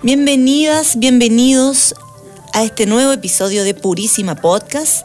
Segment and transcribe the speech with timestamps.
[0.00, 1.92] Bienvenidas, bienvenidos
[2.52, 5.04] a este nuevo episodio de Purísima Podcast.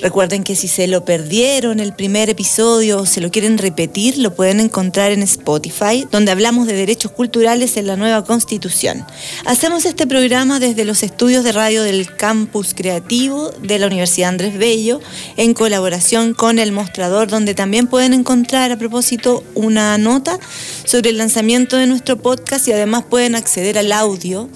[0.00, 4.34] Recuerden que si se lo perdieron el primer episodio o se lo quieren repetir, lo
[4.34, 9.04] pueden encontrar en Spotify, donde hablamos de derechos culturales en la nueva constitución.
[9.44, 14.56] Hacemos este programa desde los estudios de radio del Campus Creativo de la Universidad Andrés
[14.56, 15.00] Bello,
[15.36, 20.38] en colaboración con El Mostrador, donde también pueden encontrar a propósito una nota
[20.84, 24.48] sobre el lanzamiento de nuestro podcast y además pueden acceder al audio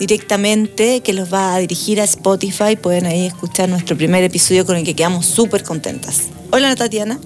[0.00, 2.74] directamente que los va a dirigir a Spotify.
[2.74, 6.22] Pueden ahí escuchar nuestro primer episodio con el que quedamos súper contentas.
[6.50, 7.20] Hola Tatiana.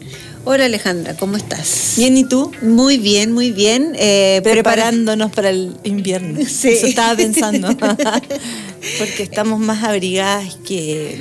[0.44, 1.94] Hola Alejandra, ¿cómo estás?
[1.96, 2.52] Bien, ¿y tú?
[2.60, 3.94] Muy bien, muy bien.
[3.98, 6.38] Eh, Preparándonos para el invierno.
[6.46, 6.68] Sí.
[6.68, 7.68] Eso estaba pensando.
[8.98, 11.18] Porque estamos más abrigadas que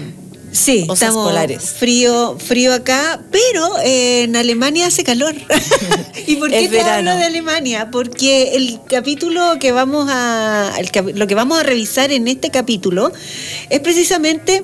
[0.54, 1.64] Sí, estamos polares.
[1.64, 5.34] Frío, frío acá, pero eh, en Alemania hace calor.
[6.28, 7.90] ¿Y por qué te hablo de Alemania?
[7.92, 10.72] Porque el capítulo que vamos a,
[11.16, 13.12] lo que vamos a revisar en este capítulo
[13.72, 14.64] es precisamente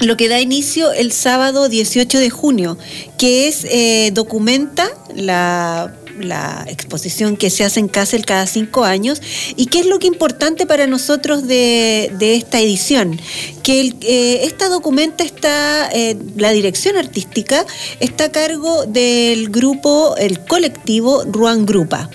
[0.00, 2.78] lo que da inicio el sábado 18 de junio,
[3.18, 9.20] que es eh, documenta la la exposición que se hace en Kassel cada cinco años.
[9.56, 13.20] ¿Y qué es lo que es importante para nosotros de, esta edición?
[13.68, 17.66] Que eh, esta documenta está, eh, la dirección artística
[18.00, 22.08] está a cargo del grupo, el colectivo Ruan Grupa.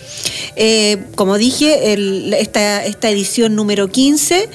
[0.56, 1.94] Eh, como dije,
[2.42, 4.50] esta, esta, edición número 15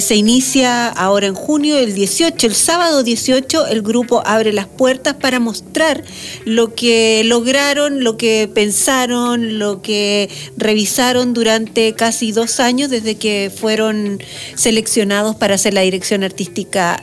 [0.00, 5.14] se inicia ahora en junio, el 18, el sábado 18, el grupo abre las puertas
[5.14, 6.02] para mostrar
[6.44, 13.52] lo que lograron, lo que pensaron lo que revisaron durante casi dos años desde que
[13.54, 14.20] fueron
[14.56, 16.31] seleccionados para hacer la dirección artística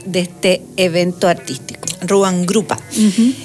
[0.06, 1.79] de este evento artístico.
[2.02, 2.80] Ruan Grupa.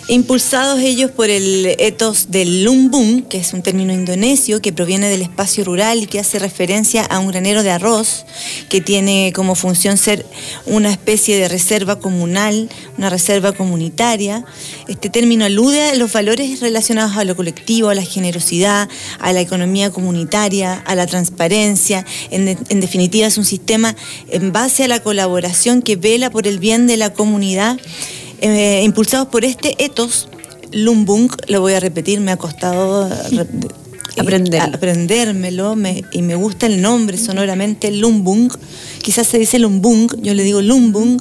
[0.08, 5.22] Impulsados ellos por el ethos del Lumbung, que es un término indonesio que proviene del
[5.22, 8.24] espacio rural y que hace referencia a un granero de arroz
[8.68, 10.24] que tiene como función ser
[10.66, 14.44] una especie de reserva comunal, una reserva comunitaria.
[14.88, 18.88] Este término alude a los valores relacionados a lo colectivo, a la generosidad,
[19.18, 22.04] a la economía comunitaria, a la transparencia.
[22.30, 23.96] En, en definitiva, es un sistema
[24.30, 27.78] en base a la colaboración que vela por el bien de la comunidad
[28.52, 30.28] eh, impulsados por este ethos,
[30.72, 33.08] Lumbung, lo voy a repetir, me ha costado
[34.16, 34.60] Aprender.
[34.62, 35.74] aprendérmelo
[36.12, 38.52] y me gusta el nombre sonoramente, Lumbung,
[39.02, 41.20] quizás se dice Lumbung, yo le digo Lumbung.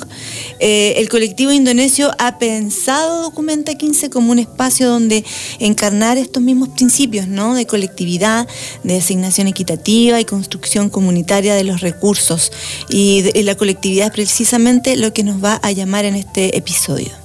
[0.59, 5.23] Eh, el colectivo indonesio ha pensado Documenta 15 como un espacio donde
[5.59, 7.55] encarnar estos mismos principios, ¿no?
[7.55, 8.47] De colectividad,
[8.83, 12.51] de asignación equitativa y construcción comunitaria de los recursos.
[12.89, 17.23] y la colectividad es precisamente lo que nos va a llamar en este episodio.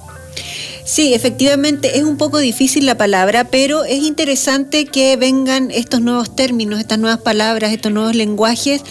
[0.89, 6.35] Sí, efectivamente es un poco difícil la palabra, pero es interesante que vengan estos nuevos
[6.35, 8.81] términos, estas nuevas palabras, estos nuevos lenguajes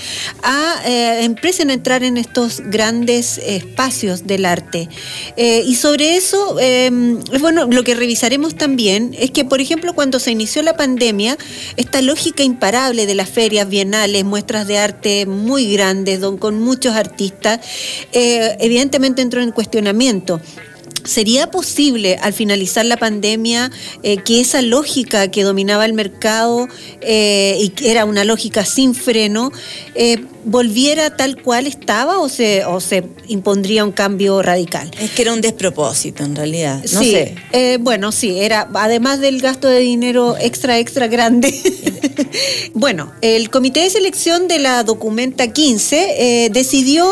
[0.44, 4.88] a eh, a entrar en estos grandes espacios del arte.
[5.36, 10.20] Eh, y sobre eso, em, bueno, lo que revisaremos también es que, por ejemplo, cuando
[10.20, 11.36] se inició la pandemia,
[11.76, 17.58] esta lógica imparable de las ferias bienales, muestras de arte muy grandes, con muchos artistas,
[18.12, 20.40] eh, evidentemente entró en cuestionamiento.
[21.08, 23.70] ¿Sería posible al finalizar la pandemia
[24.02, 26.68] eh, que esa lógica que dominaba el mercado
[27.00, 29.50] eh, y que era una lógica sin freno
[29.94, 34.90] eh, volviera tal cual estaba o se, o se impondría un cambio radical?
[35.00, 36.82] Es que era un despropósito en realidad.
[36.92, 37.12] No sí,
[37.52, 37.78] sé.
[37.80, 41.52] bueno, sí, era además del gasto de dinero extra, extra grande.
[42.74, 47.06] bueno, el comité de selección de la Documenta 15 decidió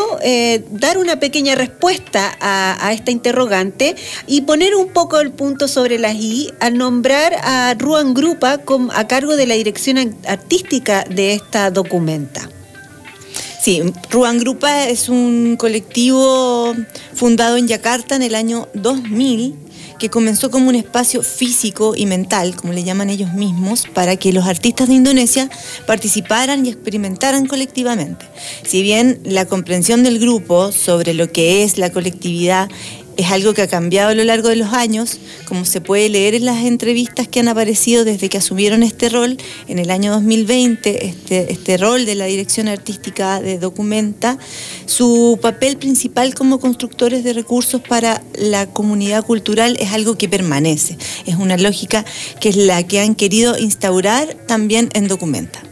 [0.71, 3.97] dar una pequeña respuesta a esta interrogante
[4.27, 8.61] y poner un poco el punto sobre las I al nombrar a Ruan Grupa
[8.95, 12.49] a cargo de la dirección artística de esta documenta.
[13.61, 16.75] Sí, Ruan Grupa es un colectivo
[17.15, 19.67] fundado en Yakarta en el año 2000
[19.99, 24.33] que comenzó como un espacio físico y mental, como le llaman ellos mismos, para que
[24.33, 25.49] los artistas de Indonesia
[25.87, 28.27] participaran y experimentaran colectivamente.
[28.63, 32.69] Si bien la comprensión del grupo sobre lo que es la colectividad
[33.17, 36.35] Es algo que ha cambiado a lo largo de los años, como se puede leer
[36.35, 41.07] en las entrevistas que han aparecido desde que asumieron este rol en el año 2020,
[41.07, 44.39] este, este rol de la dirección artística de Documenta,
[44.85, 50.99] su papel principal como constructores de recursos para la comunidad cultural es algo que permanece.
[51.25, 52.05] Es una lógica
[52.41, 55.63] que es la que han querido instaurar también en Documenta.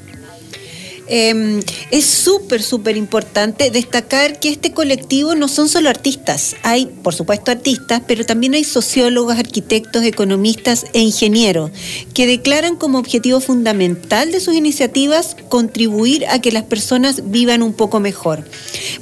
[1.06, 1.60] Em,
[1.90, 6.56] es súper, súper importante destacar que este colectivo no son solo artistas.
[6.62, 11.70] Hay, por supuesto, artistas, pero también hay sociólogos, arquitectos, economistas e ingenieros
[12.14, 17.74] que declaran como objetivo fundamental de sus iniciativas contribuir a que las personas vivan un
[17.74, 18.44] poco mejor.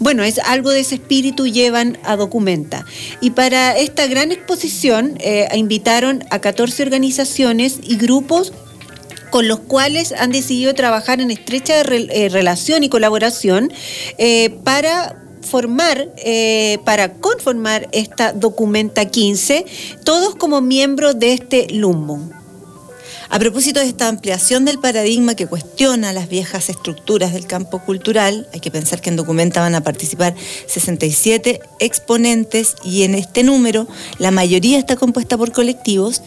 [0.01, 2.85] Bueno, es algo de ese espíritu llevan a Documenta.
[3.21, 8.53] Y para esta gran exposición eh, invitaron a 14 organizaciones y grupos
[9.33, 13.73] con los cuales han decidido trabajar en estrecha eh, relación y colaboración
[14.19, 19.65] eh, para formar, eh, para conformar esta Documenta 15,
[20.05, 22.29] todos como miembros de este Lumbum.
[23.31, 28.47] A propósito de esta ampliación del paradigma que cuestiona las viejas estructuras del campo cultural,
[28.53, 30.35] hay que pensar que en Documenta van a participar
[30.67, 33.89] 67 exponentes y en este número
[34.19, 36.21] la mayoría está compuesta por colectivos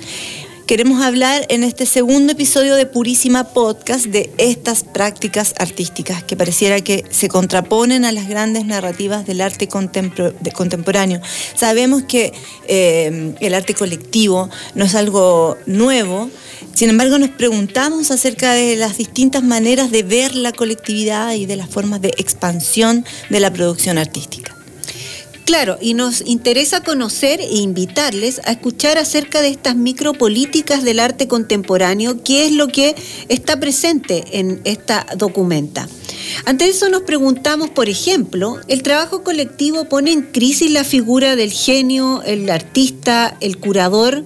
[0.66, 6.82] queremos hablar en este segundo episodio de Purísima Podcast de estas prácticas artísticas que pareciera
[6.82, 11.22] que se contraponen a las grandes narrativas del arte contemporáneo.
[11.56, 12.34] Sabemos que
[12.68, 16.32] eh, el arte colectivo no es algo nuevo,
[16.74, 21.58] sin embargo nos preguntamos acerca de las distintas maneras de ver la colectividad y de
[21.58, 24.56] las formas de expansión de la producción artística.
[25.45, 31.27] Claro, y nos interesa conocer e invitarles a escuchar acerca de estas micropolíticas del arte
[31.27, 32.95] contemporáneo, qué es lo que
[33.30, 35.88] está presente en esta documenta.
[36.45, 41.51] Ante eso nos preguntamos, por ejemplo, ¿el trabajo colectivo pone en crisis la figura del
[41.51, 44.25] genio, el artista, el curador?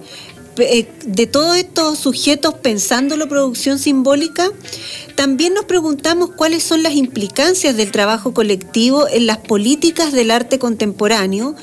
[0.58, 4.50] Eh, de todos estos sujetos pensando la producción simbólica,
[5.14, 10.58] también nos preguntamos cuáles son las implicancias del trabajo colectivo en las políticas del arte
[10.58, 11.54] contemporáneo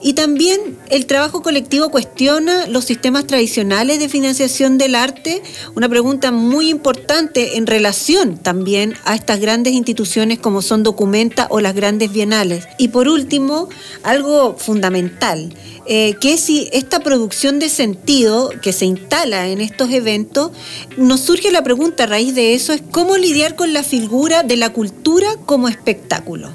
[0.00, 5.42] y también el trabajo colectivo cuestiona los sistemas tradicionales de financiación del arte,
[5.74, 11.60] una pregunta muy importante en relación también a estas grandes instituciones como son Documenta o
[11.60, 12.66] las grandes bienales.
[12.78, 13.68] Y por último,
[14.02, 15.54] algo fundamental,
[15.86, 20.50] eh, que si esta producción de sentido que se instala en estos eventos,
[20.96, 24.56] nos surge la pregunta a raíz de eso, es cómo lidiar con la figura de
[24.56, 26.54] la cultura como espectáculo.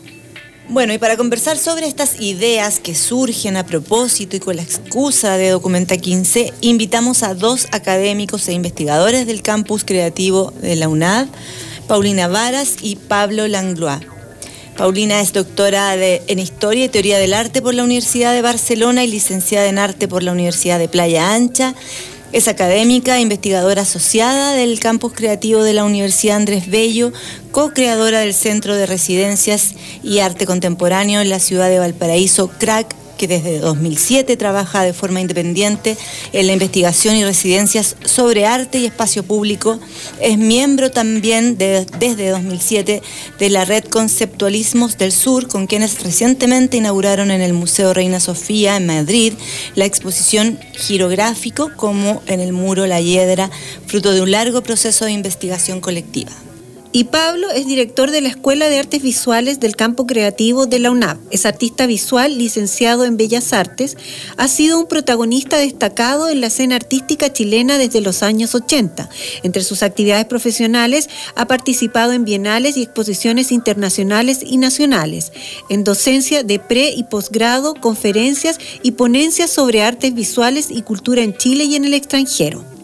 [0.70, 5.38] Bueno, y para conversar sobre estas ideas que surgen a propósito y con la excusa
[5.38, 11.28] de Documenta 15, invitamos a dos académicos e investigadores del campus creativo de la UNAD,
[11.88, 14.17] Paulina Varas y Pablo Langlois.
[14.78, 19.08] Paulina es doctora en Historia y Teoría del Arte por la Universidad de Barcelona y
[19.08, 21.74] licenciada en Arte por la Universidad de Playa Ancha.
[22.32, 27.12] Es académica e investigadora asociada del campus creativo de la Universidad Andrés Bello,
[27.52, 33.28] co-creadora del Centro de Residencias y Arte Contemporáneo en la ciudad de Valparaíso, CRAC, que
[33.28, 35.98] desde 2007 trabaja de forma independiente
[36.34, 39.80] en la investigación y residencias sobre arte y espacio público.
[40.22, 43.02] Es miembro también desde 2007
[43.40, 48.78] de la red Conceptualismos del Sur, con quienes recientemente inauguraron en el Museo Reina Sofía
[48.78, 49.34] en Madrid
[49.76, 53.50] la exposición Girográfico como en el muro La Hiedra,
[53.86, 56.32] fruto de un largo proceso de investigación colectiva.
[56.98, 60.90] Y Pablo es director de la Escuela de Artes Visuales del Campo Creativo de la
[60.90, 61.20] UNAP.
[61.30, 63.96] Es artista visual, licenciado en Bellas Artes.
[64.36, 69.12] Ha sido un protagonista destacado en la escena artística chilena desde los años 80.
[69.44, 75.34] Entre sus actividades profesionales ha participado en bienales y exposiciones internacionales y nacionales,
[75.70, 81.38] en docencia de pre y posgrado, conferencias y ponencias sobre artes visuales y cultura en
[81.38, 82.77] Chile y en el extranjero.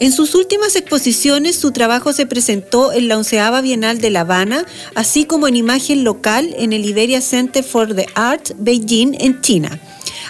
[0.00, 4.64] En sus últimas exposiciones, su trabajo se presentó en la onceava Bienal de La Habana,
[4.94, 9.80] así como en imagen local en el Iberia Center for the Arts, Beijing, en China.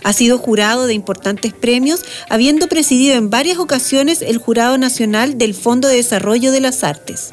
[0.04, 5.54] Ha sido jurado de importantes premios, habiendo presidido en varias ocasiones el Jurado Nacional del
[5.54, 7.32] Fondo de Desarrollo de las Artes.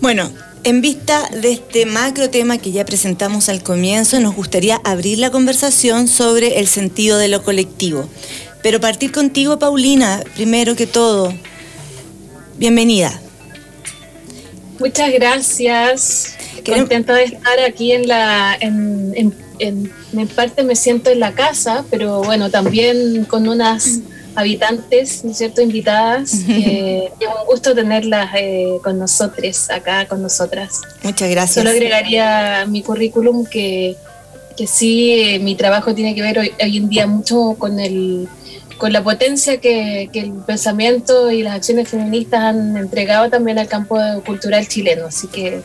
[0.00, 0.30] Bueno,
[0.64, 5.30] en vista de este macro tema que ya presentamos al comienzo, nos gustaría abrir la
[5.30, 8.08] conversación sobre el sentido de lo colectivo.
[8.66, 11.32] Pero partir contigo, Paulina, primero que todo.
[12.56, 13.20] Bienvenida.
[14.80, 16.36] Muchas gracias.
[16.66, 18.58] Contenta de estar aquí en la.
[18.58, 19.24] En,
[20.34, 24.00] parte me siento en la casa, pero bueno, también con unas
[24.34, 26.32] habitantes, ¿no es cierto?, invitadas.
[26.48, 30.80] Eh, es un gusto tenerlas eh, con nosotros, acá con nosotras.
[31.04, 31.54] Muchas gracias.
[31.54, 33.94] Solo agregaría mi currículum que
[34.56, 38.26] que sí, mi trabajo tiene que ver hoy, en día mucho con el
[38.78, 43.68] con la potencia que, que, el pensamiento y las acciones feministas han entregado también al
[43.68, 45.06] campo cultural chileno.
[45.06, 45.62] Así que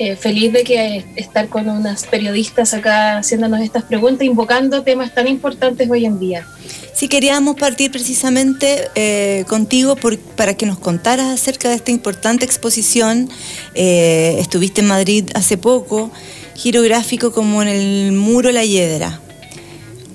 [0.00, 5.26] eh, feliz de que estar con unas periodistas acá haciéndonos estas preguntas, invocando temas tan
[5.26, 6.46] importantes hoy en día.
[6.94, 9.96] Sí, queríamos partir precisamente eh, contigo
[10.36, 13.28] para que nos contaras acerca de esta importante exposición.
[13.74, 16.12] Eh, estuviste en Madrid hace poco,
[16.54, 19.20] girográfico como en el muro La Hiedra.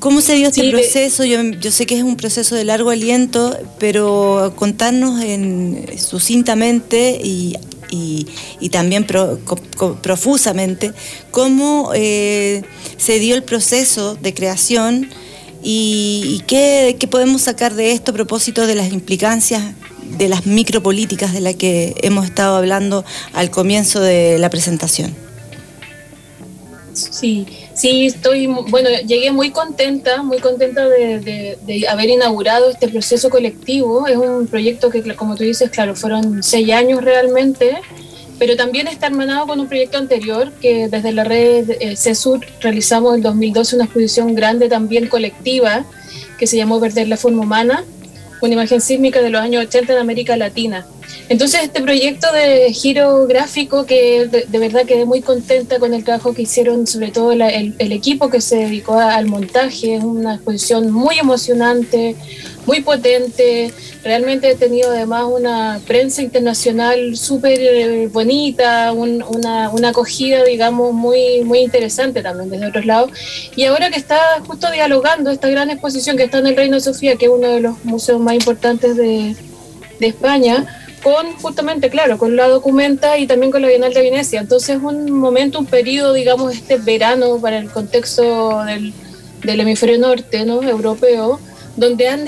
[0.04, 1.24] ¿Cómo se dio este proceso?
[1.24, 7.56] Yo, yo, sé que es un proceso de largo aliento, pero contarnos en, sucintamente y
[7.94, 10.94] y, también profusamente
[11.32, 12.64] cómo eh,
[12.98, 15.10] se dio el proceso de creación
[15.62, 19.62] y, qué, podemos sacar de esto a propósito de las implicancias
[20.18, 25.16] de las micropolíticas de las que hemos estado hablando al comienzo de la presentación.
[26.94, 34.08] Sí, sí, estoy, bueno, llegué muy contenta, muy contenta de, haber inaugurado este proceso colectivo.
[34.08, 37.78] Es un proyecto que, como tú dices, claro, fueron seis años realmente,
[38.40, 43.16] pero también está hermanado con un proyecto anterior que desde la red eh, CESUR realizamos
[43.16, 45.86] en 2012 una exposición grande también colectiva
[46.38, 47.86] que se llamó Verder la forma humana,
[48.46, 50.86] una imagen sísmica de los años 80 en América Latina.
[51.30, 56.34] Entonces este proyecto de giro gráfico, que de, verdad quedé muy contenta con el trabajo
[56.34, 60.92] que hicieron, sobre todo el, el, equipo que se dedicó al montaje, es una exposición
[60.92, 62.16] muy emocionante,
[62.66, 70.44] muy potente, realmente he tenido además una prensa internacional súper eh, bonita, una, una, acogida,
[70.44, 73.12] digamos, muy, muy interesante también desde otros lados.
[73.56, 76.82] Y ahora que está justo dialogando esta gran exposición que está en el Reino de
[76.82, 79.36] Sofía, que es uno de los museos más importantes de,
[80.00, 80.66] de España,
[81.04, 84.40] con justamente, claro, con la documenta y también con la Bienal de Venecia.
[84.40, 88.94] Entonces es un momento, un periodo, digamos, este verano para el contexto del,
[89.44, 90.64] del hemisferio norte, ¿no?
[90.64, 91.42] Europeo,
[91.76, 92.26] donde han,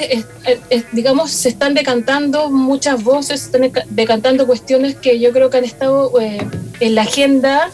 [0.91, 5.65] digamos, se están decantando muchas voces, se están decantando cuestiones que yo creo que han
[5.65, 6.39] estado eh,
[6.79, 7.69] en la agenda,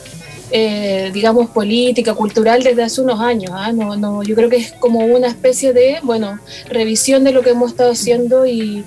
[0.51, 3.51] eh, digamos, política, cultural desde hace unos años.
[3.53, 3.71] ¿ah?
[3.71, 7.51] No, no, yo creo que es como una especie de, bueno, revisión de lo que
[7.51, 8.83] hemos estado haciendo y,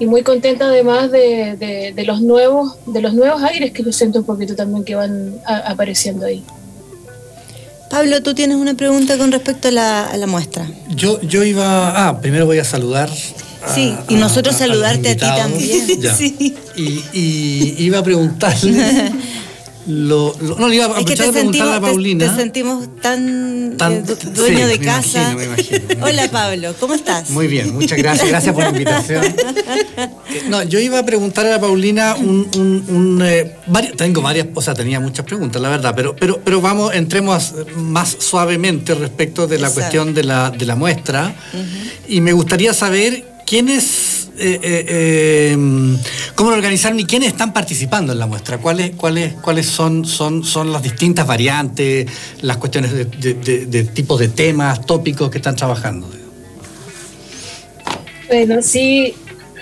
[0.00, 1.56] muy contenta además de,
[1.92, 5.34] de, los nuevos de los nuevos aires que yo siento un poquito también que van
[5.44, 6.44] apareciendo ahí.
[7.90, 10.66] Pablo, tú tienes una pregunta con respecto a la, muestra.
[10.90, 12.08] Yo, yo iba.
[12.08, 13.10] Ah, primero voy a saludar.
[13.74, 15.86] sí, y nosotros saludarte a, ti también.
[16.16, 16.56] Sí.
[16.76, 19.12] Y, y, iba a preguntarle
[19.88, 22.28] Lo, no, le iba a, preguntar a Paulina.
[22.28, 24.04] Te, sentimos tan, eh,
[24.34, 25.34] dueño de casa.
[26.02, 27.30] Hola Pablo, ¿cómo estás?
[27.30, 28.28] Muy bien, muchas gracias.
[28.28, 29.24] Gracias por la invitación.
[30.48, 33.56] No, yo iba a preguntar a Paulina un, eh,
[33.96, 38.16] tengo varias, o sea, tenía muchas preguntas, la verdad, pero, pero, pero vamos, entremos más
[38.18, 41.34] suavemente respecto de la cuestión de la, de la muestra.
[42.06, 45.98] Y me gustaría saber quiénes, eh, eh, em,
[46.34, 50.44] cómo lo organizaron y quiénes están participando en la muestra, cuáles, cuáles, cuáles son, son,
[50.44, 52.06] son las distintas variantes,
[52.42, 56.08] las cuestiones de, de, tipos de temas, tópicos que están trabajando.
[58.28, 59.14] Bueno, sí,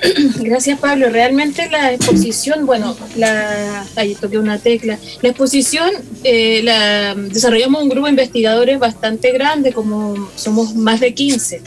[0.40, 1.08] Gracias Pablo.
[1.10, 4.98] Realmente la exposición, bueno, la, ahí toqué una tecla.
[5.22, 5.90] La exposición
[6.24, 11.62] eh, la desarrollamos un grupo de investigadores bastante grande, como somos más de 15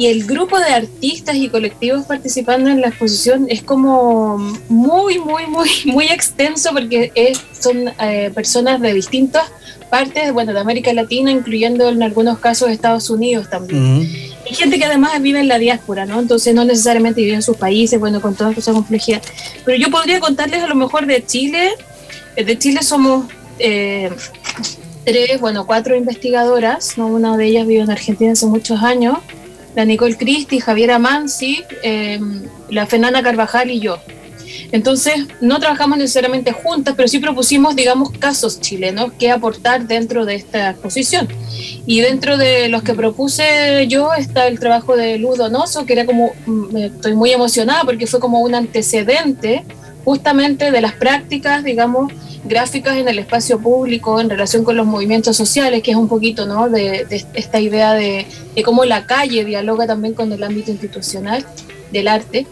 [0.00, 4.38] y el grupo de artistas y colectivos participando en la exposición es como
[4.70, 9.44] muy, muy, muy, muy extenso porque es, son eh, personas de distintas
[9.90, 14.10] partes, bueno, de América Latina, incluyendo en algunos casos Estados Unidos también.
[14.50, 16.18] Y gente que además vive en la diáspora, ¿no?
[16.18, 19.20] Entonces no necesariamente vive en sus países, bueno, con toda esa complejidad.
[19.66, 21.72] Pero yo podría contarles a lo mejor de Chile.
[22.36, 23.26] Eh, de Chile somos...
[23.58, 24.10] Eh,
[25.04, 27.06] tres, bueno, cuatro investigadoras, ¿no?
[27.06, 29.18] una de ellas vive en Argentina hace muchos años,
[29.74, 33.98] la Nicole Christie, Javiera Mansi, em, la Fernanda Carvajal y yo.
[34.72, 40.36] Entonces, no trabajamos necesariamente juntas, pero sí propusimos, digamos, casos chilenos que aportar dentro de
[40.36, 41.28] esta exposición.
[41.86, 46.06] Y dentro de los que propuse yo está el trabajo de Luz Donoso, que era
[46.06, 49.64] como, mm, estoy muy emocionada porque fue como un antecedente
[50.10, 52.12] justamente de las prácticas, digamos,
[52.44, 56.46] gráficas en el espacio público en relación con los movimientos sociales, que es un poquito
[56.46, 56.68] ¿no?
[56.68, 58.26] de, esta idea de,
[58.64, 61.46] cómo la calle dialoga también con el ámbito institucional
[61.92, 62.44] del arte.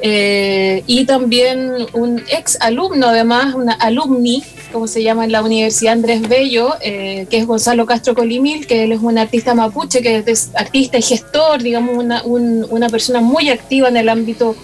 [0.00, 5.92] Eh, y también un ex alumno, además, una alumni, como se llama en la Universidad
[5.92, 10.24] Andrés Bello, eh, que es Gonzalo Castro Colimil, que él es un artista mapuche, que
[10.26, 14.56] es artista y gestor, digamos, una, una persona muy activa en el ámbito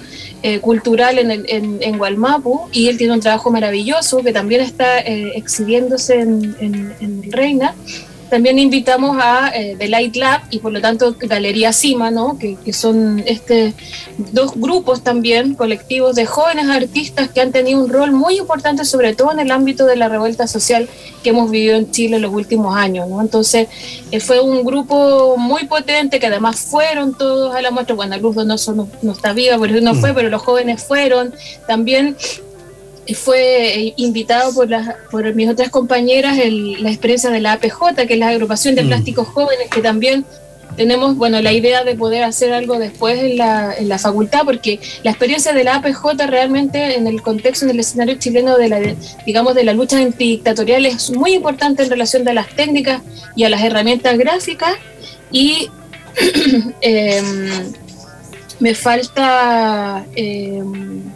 [0.47, 4.61] eh, cultural en, el, en, en, Gualmapu y él tiene un trabajo maravilloso que también
[4.61, 6.55] está eh, exhibiéndose en,
[7.01, 7.75] en, Reina.
[8.35, 12.37] También invitamos a eh, The Light Lab y por lo tanto Galería Cima, ¿no?
[12.37, 13.75] que, que son este,
[14.33, 19.15] dos grupos también colectivos de jóvenes artistas que han tenido un rol muy importante, sobre
[19.15, 20.89] todo en el ámbito de la revuelta social
[21.23, 23.09] que hemos vivido en Chile en los últimos años.
[23.09, 23.21] ¿no?
[23.21, 23.69] Entonces
[24.11, 27.95] eh, fue un grupo muy potente que además fueron todos a la muestra.
[27.95, 30.15] Bueno, Luz no, no está viva, por eso no fue, mm.
[30.17, 31.33] pero los jóvenes fueron.
[31.69, 32.17] También
[33.13, 38.19] fue invitado por, las, por mis otras compañeras la experiencia de la APJ, que es
[38.19, 38.87] la agrupación de mm.
[38.87, 40.25] plásticos jóvenes, que también
[40.77, 44.81] tenemos bueno la idea de poder hacer algo después en la, en la facultad, porque
[45.03, 48.81] la experiencia de la APJ realmente en el contexto, en el escenario chileno de la,
[49.27, 53.03] digamos, de la lucha antidictatorial es muy importante en relación a las técnicas
[53.37, 54.75] y a las herramientas gráficas
[55.31, 55.69] y
[56.81, 57.73] em,
[58.61, 60.05] me falta...
[60.17, 61.14] Em,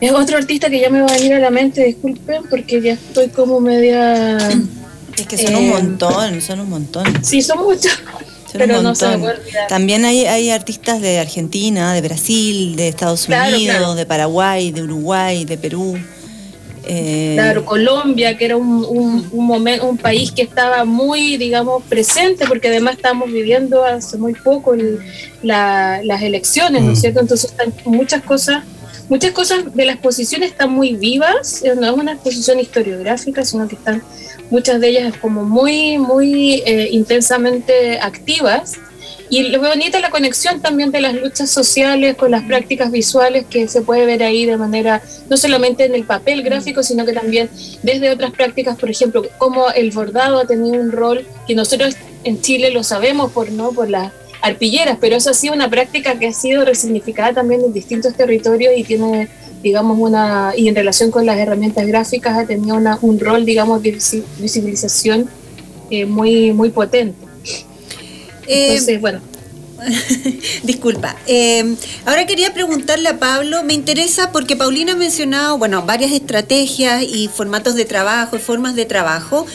[0.00, 2.92] es otro artista que ya me va a venir a la mente, disculpen, porque ya
[2.92, 4.38] estoy como media...
[5.16, 7.04] Es que son un eh, montón, son un montón.
[7.24, 8.02] Sí, son muchos.
[8.52, 9.28] pero no se me
[9.68, 15.44] También hay, hay artistas de Argentina, de Brasil, de Estados Unidos, de Paraguay, de Uruguay,
[15.44, 15.96] de Perú.
[16.86, 22.46] Eh, claro, Colombia, que era un, un, momento, un país que estaba muy, digamos, presente,
[22.46, 24.74] porque además estamos viviendo hace muy poco
[25.42, 27.00] las elecciones, ¿no es mm.
[27.00, 27.20] cierto?
[27.20, 28.64] Entonces están muchas cosas
[29.08, 33.68] muchas cosas de la exposición están muy vivas, eh, no es una exposición historiográfica, sino
[33.68, 34.02] que están
[34.50, 38.74] muchas de ellas como muy, muy eh, intensamente activas.
[39.30, 43.46] Y lo bonito es la conexión también de las luchas sociales con las prácticas visuales
[43.48, 47.14] que se puede ver ahí de manera, no solamente en el papel gráfico, sino que
[47.14, 47.48] también
[47.82, 52.40] desde otras prácticas, por ejemplo, como el bordado ha tenido un rol que nosotros en
[52.42, 53.72] Chile lo sabemos por, ¿no?
[53.72, 54.12] por la
[54.44, 58.74] arpilleras, pero eso ha sido una práctica que ha sido resignificada también en distintos territorios
[58.76, 59.28] y tiene,
[59.62, 63.82] digamos, una, y en relación con las herramientas gráficas ha tenido una, un rol, digamos,
[63.82, 63.98] de
[64.38, 65.30] visibilización
[65.90, 67.16] eh, muy, muy potente.
[68.46, 69.20] Eh, Entonces, bueno.
[70.62, 71.16] Disculpa.
[71.26, 71.74] Eh,
[72.04, 77.28] ahora quería preguntarle a Pablo, me interesa porque Paulina ha mencionado, bueno, varias estrategias y
[77.28, 79.46] formatos de trabajo y formas de trabajo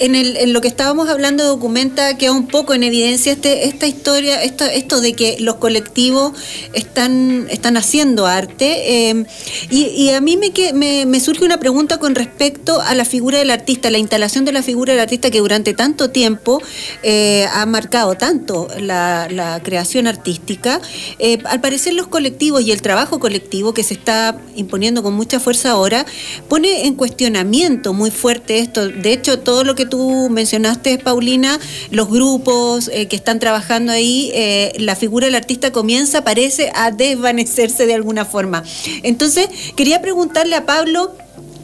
[0.00, 5.00] en, lo que estábamos hablando documenta queda un poco en evidencia este, esta historia, esto,
[5.00, 6.32] de que los colectivos
[6.72, 9.10] están, están haciendo arte.
[9.10, 9.26] Eh,
[9.70, 13.90] y, a mí me, me, surge una pregunta con respecto a la figura del artista,
[13.90, 16.62] la instalación de la figura del artista que durante tanto tiempo
[17.02, 19.28] eh, ha marcado tanto la,
[19.62, 20.80] creación artística.
[21.18, 25.40] Eh, al parecer los colectivos y el trabajo colectivo que se está imponiendo con mucha
[25.40, 26.06] fuerza ahora
[26.48, 28.88] pone en cuestionamiento muy fuerte esto.
[28.88, 34.30] De hecho, todo lo que tú mencionaste, Paulina, los grupos eh, que están trabajando ahí,
[34.32, 38.62] eh, la figura del artista comienza, parece, a desvanecerse de alguna forma.
[39.02, 41.12] Entonces, quería preguntarle a Pablo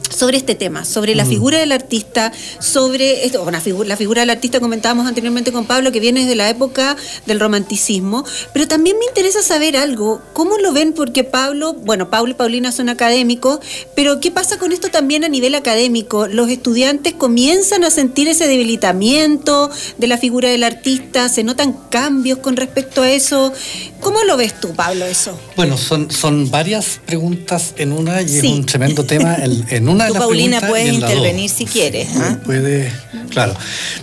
[0.09, 3.49] sobre este tema, sobre la figura del artista, sobre esto,
[3.85, 8.25] la figura del artista comentábamos anteriormente con Pablo, que viene desde la época del romanticismo,
[8.53, 10.93] pero también me interesa saber algo, ¿cómo lo ven?
[10.93, 13.59] Porque Pablo, bueno, Pablo y Paulina son académicos,
[13.95, 16.27] pero ¿qué pasa con esto también a nivel académico?
[16.27, 21.29] ¿Los estudiantes comienzan a sentir ese debilitamiento de la figura del artista?
[21.29, 23.53] ¿Se notan cambios con respecto a eso?
[23.99, 25.37] ¿Cómo lo ves tú, Pablo, eso?
[25.55, 29.37] Bueno, son, son varias preguntas en una y es un tremendo tema
[29.69, 32.09] en una Paulina, puedes intervenir si quieres.
[32.15, 32.39] ¿ah?
[32.45, 32.91] Puede,
[33.29, 33.55] claro.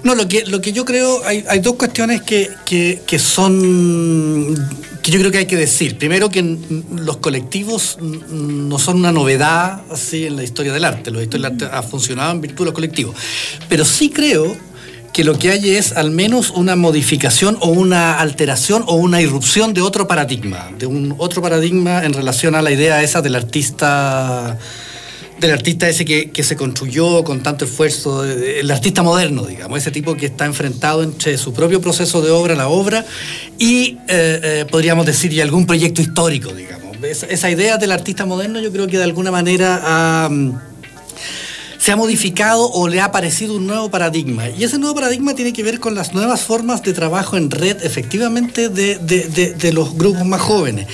[0.02, 4.54] No, lo que, lo que yo creo, hay, hay dos cuestiones que, que, son
[5.02, 5.98] que yo creo que hay que decir.
[5.98, 6.58] Primero que
[6.90, 11.10] los colectivos no son una novedad así en la historia del arte.
[11.10, 13.14] La historia del arte ha funcionado en virtud de los colectivos.
[13.68, 14.56] Pero sí creo
[15.14, 19.72] que lo que hay es al menos una modificación o una alteración o una irrupción
[19.72, 24.58] de otro paradigma, de un otro paradigma en relación a la idea esa del artista
[25.40, 30.16] del artista ese que, se construyó con tanto esfuerzo, el artista moderno, digamos, ese tipo
[30.16, 33.04] que está enfrentado entre su propio proceso de obra, la obra,
[33.58, 36.84] y eh, eh, podríamos decir, y algún proyecto histórico, digamos.
[37.02, 40.30] Esa, idea del artista moderno yo creo que de alguna manera
[41.78, 44.48] se ha modificado o le ha aparecido un nuevo paradigma.
[44.48, 47.84] Y ese nuevo paradigma tiene que ver con las nuevas formas de trabajo en red,
[47.84, 50.86] efectivamente, de los grupos más jóvenes.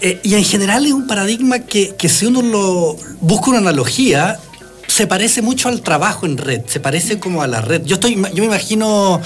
[0.00, 4.38] Eh, y en general es un paradigma que, si uno lo busca una analogía,
[4.86, 7.82] se parece mucho al trabajo en red, se parece como a la red.
[7.84, 9.20] Yo, estoy, yo me imagino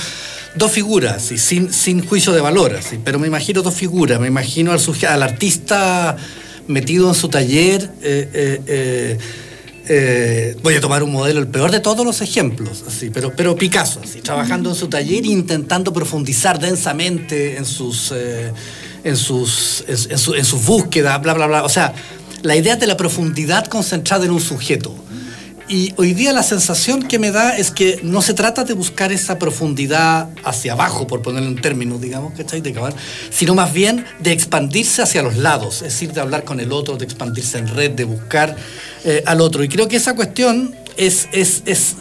[0.54, 4.20] dos figuras, sin, sin juicio de valor, pero me imagino dos figuras.
[4.20, 6.16] Me imagino al, al artista
[6.68, 7.90] metido en su taller.
[8.02, 9.18] Eh,
[9.90, 13.56] eh, voy a tomar un modelo, el peor de todos los ejemplos, así, pero, pero
[13.56, 18.12] Picasso, así, trabajando en su taller e intentando profundizar densamente en sus
[19.04, 21.64] en sus, en, su, en sus búsquedas, bla, bla, bla.
[21.64, 21.94] O sea,
[22.42, 24.94] la idea de la profundidad concentrada en un sujeto.
[25.70, 29.12] y hoy día la sensación que me da es que no se trata de buscar
[29.12, 32.62] esa profundidad hacia abajo, por ponerlo en términos, digamos, ¿cachai?
[32.62, 32.94] De acabar,
[33.30, 36.96] sino más bien de expandirse hacia los lados, es decir, de hablar con el otro,
[36.96, 38.56] de expandirse en red, de buscar
[39.04, 39.62] eh, al otro.
[39.62, 41.96] Y creo que esa cuestión es, es, es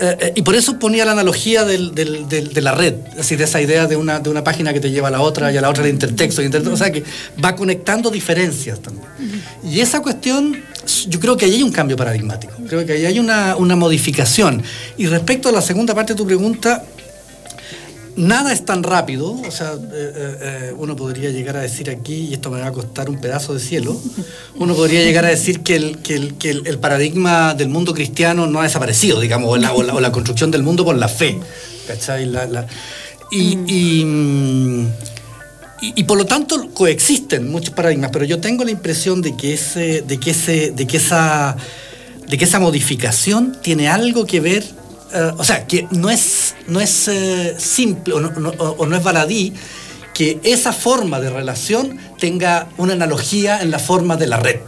[0.00, 3.86] eh, eh, y por eso ponía la analogía de la red, decir, de esa idea
[3.86, 5.84] de una, de una página que te lleva a la otra y a la otra
[5.84, 7.04] de intertexto, o sea, que
[7.42, 9.06] va conectando diferencias también.
[9.62, 10.56] Y esa cuestión,
[11.08, 14.62] yo creo que ahí hay un cambio paradigmático, creo que ahí hay una, una modificación.
[14.96, 16.82] Y respecto a la segunda parte de tu pregunta,
[18.16, 22.28] nada es tan rápido, o sea, eh, eh, eh, uno podría llegar a decir aquí,
[22.30, 24.00] y esto me va a costar un pedazo de cielo,
[24.56, 28.46] uno podría llegar a decir que el, que el, que el, paradigma del mundo cristiano
[28.46, 31.38] no ha desaparecido, digamos, o la, o la, construcción del mundo por la fe,
[31.86, 32.30] ¿cachai?
[33.30, 34.88] y, y,
[35.80, 40.02] y, por lo tanto coexisten muchos paradigmas, pero yo tengo la impresión de que, ese,
[40.02, 41.56] de que, ese, de que, esa,
[42.28, 44.64] de que esa modificación tiene algo que ver
[45.14, 49.52] eh, o sea, que no es, no es eh, simple o no, es baladí
[50.12, 54.60] que esa forma de relación tenga una analogía en la forma de la red.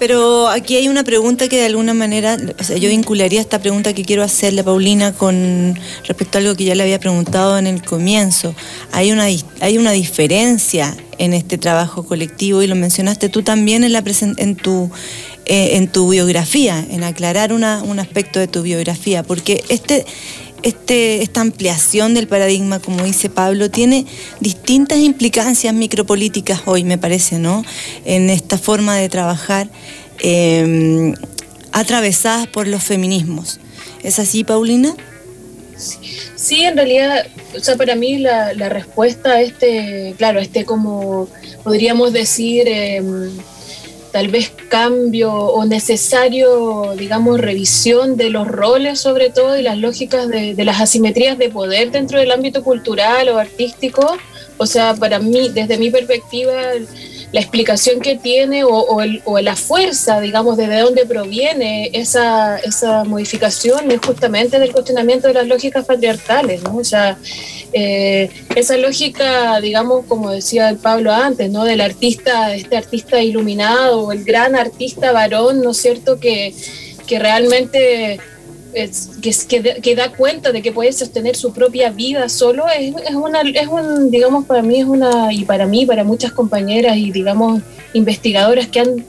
[0.00, 4.22] Pero aquí hay una pregunta que de alguna manera, yo vincularía esta pregunta que quiero
[4.22, 8.54] hacerle a Paulina con respecto a algo que ya le había preguntado en el comienzo.
[8.92, 9.24] Hay una,
[9.60, 14.02] hay una diferencia en este trabajo colectivo y lo mencionaste tú también en, la
[14.38, 14.90] en, tu,
[15.52, 20.06] eh, en tu biografía, en aclarar un aspecto de tu biografía, porque este,
[20.62, 24.06] este, esta ampliación del paradigma, como dice Pablo, tiene
[24.38, 27.64] distintas implicancias micropolíticas hoy, me parece, ¿no?
[28.04, 29.68] En esta forma de trabajar
[30.20, 31.16] em,
[31.72, 33.58] atravesadas por los feminismos.
[34.04, 34.94] ¿Es así, Paulina?
[36.36, 41.28] Sí, en realidad, o sea, para mí la, respuesta a este, claro, este como
[41.64, 42.68] podríamos decir...
[42.68, 43.32] Em,
[44.12, 50.28] tal vez cambio o necesario, digamos, revisión de los roles sobre todo y las lógicas
[50.28, 54.16] de, las asimetrías de poder dentro del ámbito cultural o artístico.
[54.58, 56.52] O sea, para mí, desde mi perspectiva,
[57.32, 64.00] la explicación que tiene o, la fuerza, digamos, de dónde proviene esa, esa modificación es
[64.04, 66.76] justamente del cuestionamiento de las lógicas patriarcales, ¿no?
[66.76, 67.16] O sea,
[67.72, 71.64] eh, esa lógica, digamos, como decía el Pablo antes, ¿no?
[71.64, 76.54] Del artista, este artista iluminado, el gran artista varón, ¿no es cierto?, que,
[77.06, 78.20] que realmente
[78.72, 83.68] que, da cuenta de que puede sostener su propia vida solo, es, es, una, es
[83.68, 88.68] un, digamos, para mí es una, y para mí, para muchas compañeras y, digamos, investigadoras
[88.68, 89.04] que han,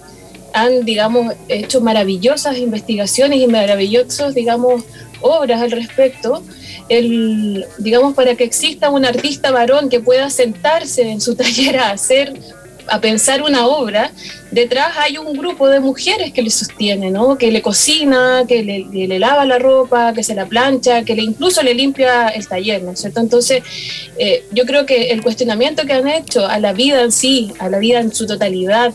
[0.54, 4.84] han digamos, hecho maravillosas investigaciones y maravillosos, digamos,
[5.22, 6.44] obras al respecto,
[6.90, 11.92] el, digamos, para que exista un artista varón que pueda sentarse en su taller a
[11.92, 12.34] hacer
[12.88, 14.12] a pensar una obra,
[14.52, 17.38] detrás hay un grupo de mujeres que le sostiene, ¿no?
[17.38, 21.64] que le cocina, que le, lava la ropa, que se la plancha, que le incluso
[21.64, 23.22] le limpia el taller, ¿no es cierto?
[23.22, 23.64] Entonces,
[24.18, 27.70] eh, yo creo que el cuestionamiento que han hecho a la vida en sí, a
[27.70, 28.94] la vida en su totalidad,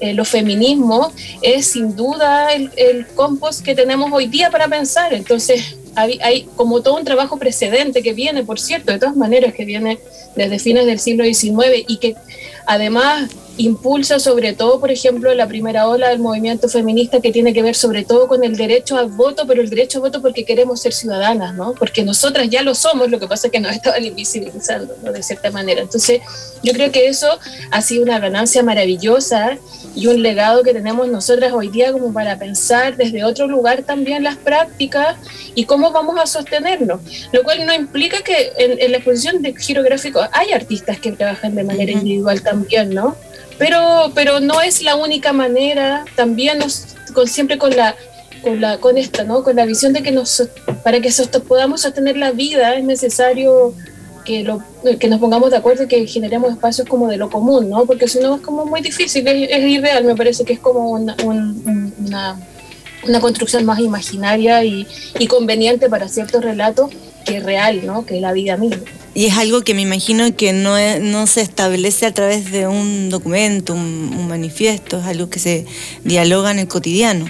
[0.00, 5.14] eh, los feminismos, es sin duda el, el compost que tenemos hoy día para pensar.
[5.14, 9.64] Entonces, hay, como todo un trabajo precedente que viene, por cierto, de todas maneras, que
[9.64, 9.98] viene
[10.36, 12.14] desde fines del siglo XIX y que
[12.66, 17.62] además impulsa sobre todo, por ejemplo, la primera ola del movimiento feminista que tiene que
[17.62, 20.80] ver sobre todo con el derecho al voto, pero el derecho al voto porque queremos
[20.80, 21.74] ser ciudadanas, ¿no?
[21.74, 25.12] Porque nosotras ya lo somos, lo que pasa es que nos estaban invisibilizando, ¿no?
[25.12, 25.82] De cierta manera.
[25.82, 26.20] Entonces,
[26.62, 27.38] yo creo que eso
[27.70, 29.58] ha sido una ganancia maravillosa
[29.98, 34.22] y un legado que tenemos nosotras hoy día como para pensar desde otro lugar también
[34.22, 35.16] las prácticas
[35.56, 37.00] y cómo vamos a sostenernos.
[37.32, 41.64] Lo cual no implica que en, la exposición de girográfico hay artistas que trabajan de
[41.64, 43.16] manera individual también, ¿no?
[43.58, 47.96] Pero, pero no es la única manera, también nos, con, siempre con la,
[48.42, 49.42] con la con esta, ¿no?
[49.42, 50.48] Con la visión de que nos,
[50.84, 51.10] para que
[51.48, 53.74] podamos sostener la vida es necesario
[54.28, 54.62] que, lo,
[54.98, 57.86] que nos pongamos de acuerdo y que generemos espacios como de lo común, ¿no?
[57.86, 60.90] Porque si no es como muy difícil, es, es ideal, me parece que es como
[60.90, 62.38] una, una,
[63.04, 64.86] una construcción más imaginaria y,
[65.18, 66.90] y, conveniente para ciertos relatos
[67.24, 68.04] que real, ¿no?
[68.04, 68.82] Que es la vida misma.
[69.14, 73.08] Y es algo que me imagino que no, no se establece a través de un
[73.08, 75.64] documento, un, manifiesto, es algo que se
[76.04, 77.26] dialoga en el cotidiano.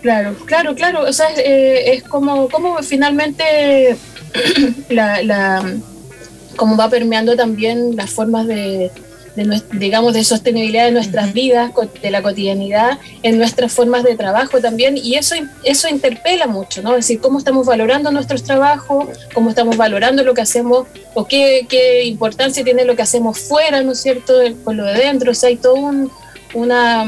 [0.00, 1.02] Claro, claro, claro.
[1.02, 3.96] O sea, es, eh, como, como finalmente
[4.88, 5.74] la, la,
[6.56, 8.90] como va permeando también las formas de,
[9.72, 14.96] digamos, de sostenibilidad de nuestras vidas, de la cotidianidad, en nuestras formas de trabajo también,
[14.96, 16.90] y eso, eso interpela mucho, ¿no?
[16.90, 21.66] Es decir, cómo estamos valorando nuestros trabajos, cómo estamos valorando lo que hacemos, o qué,
[21.68, 25.34] qué importancia tiene lo que hacemos fuera, ¿no es cierto?, con lo de dentro, o
[25.34, 26.10] sea, hay todo un,
[26.54, 27.04] una,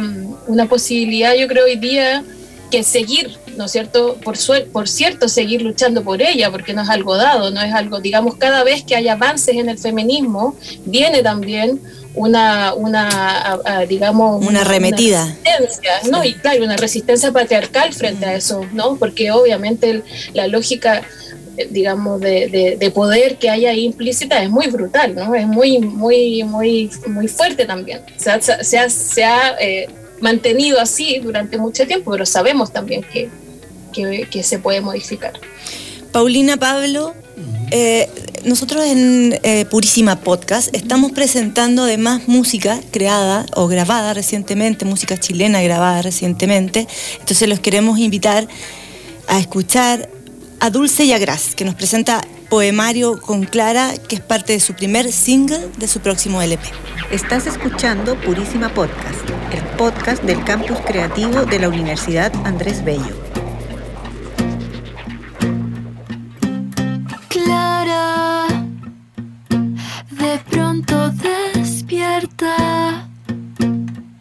[0.46, 2.24] una posibilidad, yo creo, hoy día
[2.70, 4.16] que seguir, ¿no es cierto?
[4.22, 4.36] Por,
[4.72, 8.36] por cierto, seguir luchando por ella, porque no es algo dado, no es algo, digamos,
[8.36, 11.80] cada vez que hay avances en el feminismo, viene también
[12.14, 15.26] una, una digamos, una arremetida.
[15.26, 16.24] resistencia, ¿no?
[16.24, 18.96] Y claro, una resistencia patriarcal frente a eso, ¿no?
[18.96, 21.02] Porque obviamente la lógica
[21.56, 25.34] eh, digamos, de, de, poder que hay ahí implícita es muy brutal, ¿no?
[25.34, 28.00] Es muy, muy, muy, muy fuerte también.
[28.16, 29.88] Se ha, se ha, se ha eh,
[30.20, 33.28] mantenido así durante mucho tiempo, pero sabemos también que,
[33.94, 35.32] que, se puede modificar.
[36.12, 37.14] Paulina Pablo,
[37.70, 38.08] eh,
[38.44, 39.38] nosotros en
[39.70, 46.86] Purísima Podcast estamos presentando además música creada o grabada recientemente, música chilena grabada recientemente.
[47.20, 48.46] Entonces los queremos invitar
[49.26, 50.08] a escuchar
[50.60, 54.60] a Dulce y a Gras, que nos presenta Poemario con Clara, que es parte de
[54.60, 56.64] su primer single de su próximo LP.
[57.10, 63.43] Estás escuchando Purísima Podcast, el podcast del campus creativo de la Universidad Andrés Bello.
[72.20, 73.08] Despierta,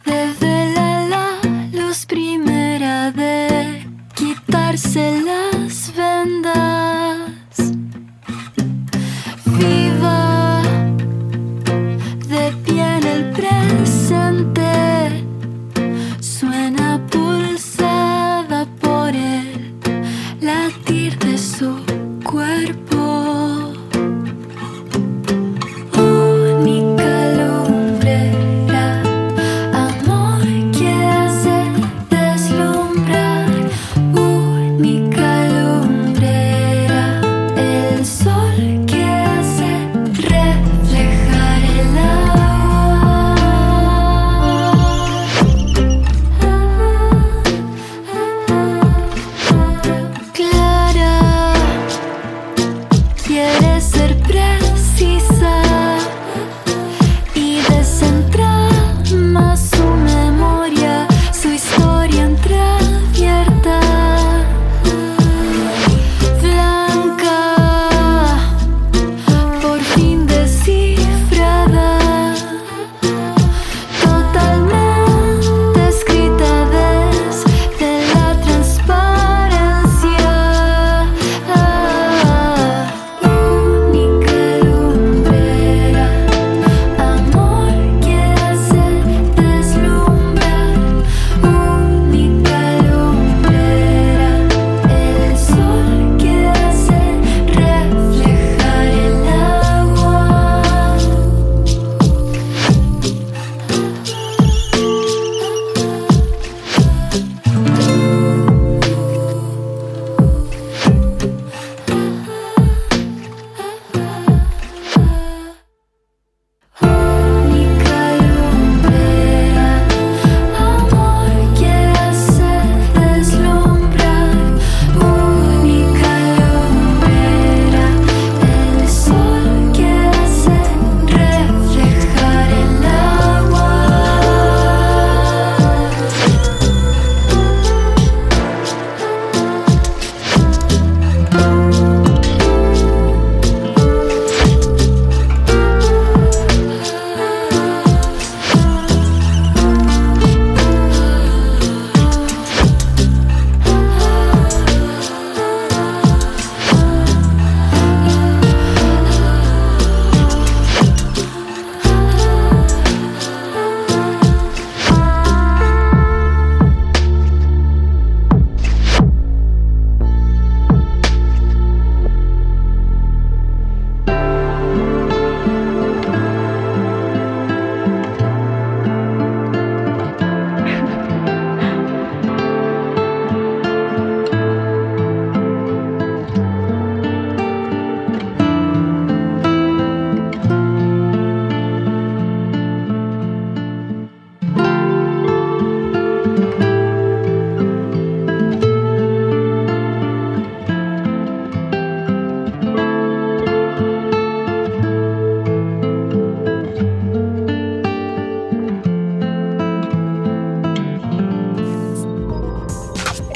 [0.05, 0.73] desde
[1.09, 1.39] la
[1.73, 7.22] luz primera de quitarse las vendas.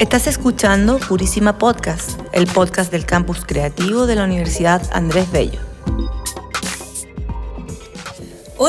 [0.08, 5.67] Estás escuchando Purísima Podcast, el podcast del campus creativo de la Universidad Andrés Bello.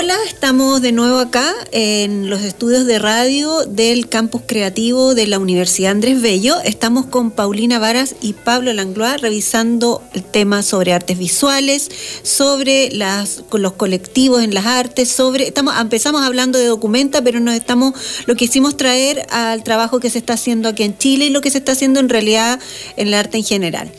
[0.01, 5.39] Hola, estamos de nuevo acá en los estudios de radio del Campus Creativo de la
[5.39, 6.55] Universidad Andrés Bello.
[6.63, 11.91] Estamos con Paulina Varas y Pablo Langlois revisando el tema sobre artes visuales,
[12.23, 17.93] sobre los colectivos en las artes, sobre estamos empezamos hablando de documenta, pero nos estamos
[18.25, 21.51] lo quisimos traer al trabajo que se está haciendo aquí en Chile y lo que
[21.51, 22.57] se está haciendo en realidad
[22.95, 23.91] en el arte en general.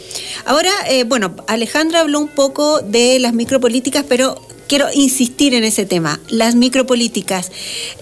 [0.46, 5.84] Ahora, eh, bueno, Alejandra habló un poco de las micropolíticas, pero quiero insistir en ese
[5.84, 7.50] tema, las micropolíticas.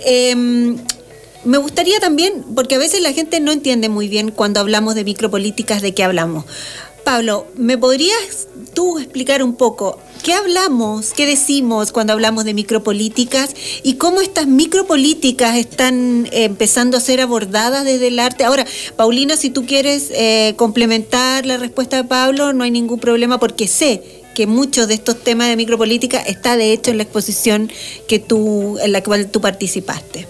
[0.05, 0.77] Em,
[1.47, 5.03] me gustaría también, porque a veces la gente no entiende muy bien cuando hablamos de
[5.03, 6.45] micropolíticas de qué hablamos.
[7.05, 13.55] Pablo, ¿me podrías tú explicar un poco qué hablamos, qué decimos cuando hablamos de micropolíticas
[13.83, 18.45] y cómo estas micropolíticas están empezando a ser abordadas desde el arte?
[18.45, 23.41] Ahora, Paulina, si tú quieres eh, complementar la respuesta de Pablo, no hay ningún problema
[23.41, 27.73] porque sé que muchos de estos temas de micropolítica está de hecho en la exposición
[28.07, 30.29] que tú, en la cual tú participaste.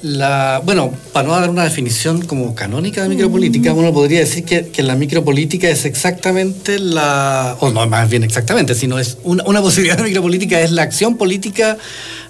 [0.00, 4.82] La, bueno, para no dar una definición como canónica de micropolítica, uno podría decir que,
[4.82, 9.98] la micropolítica es exactamente la, o no más bien exactamente, sino es una, una posibilidad
[9.98, 11.76] de micropolítica es la acción política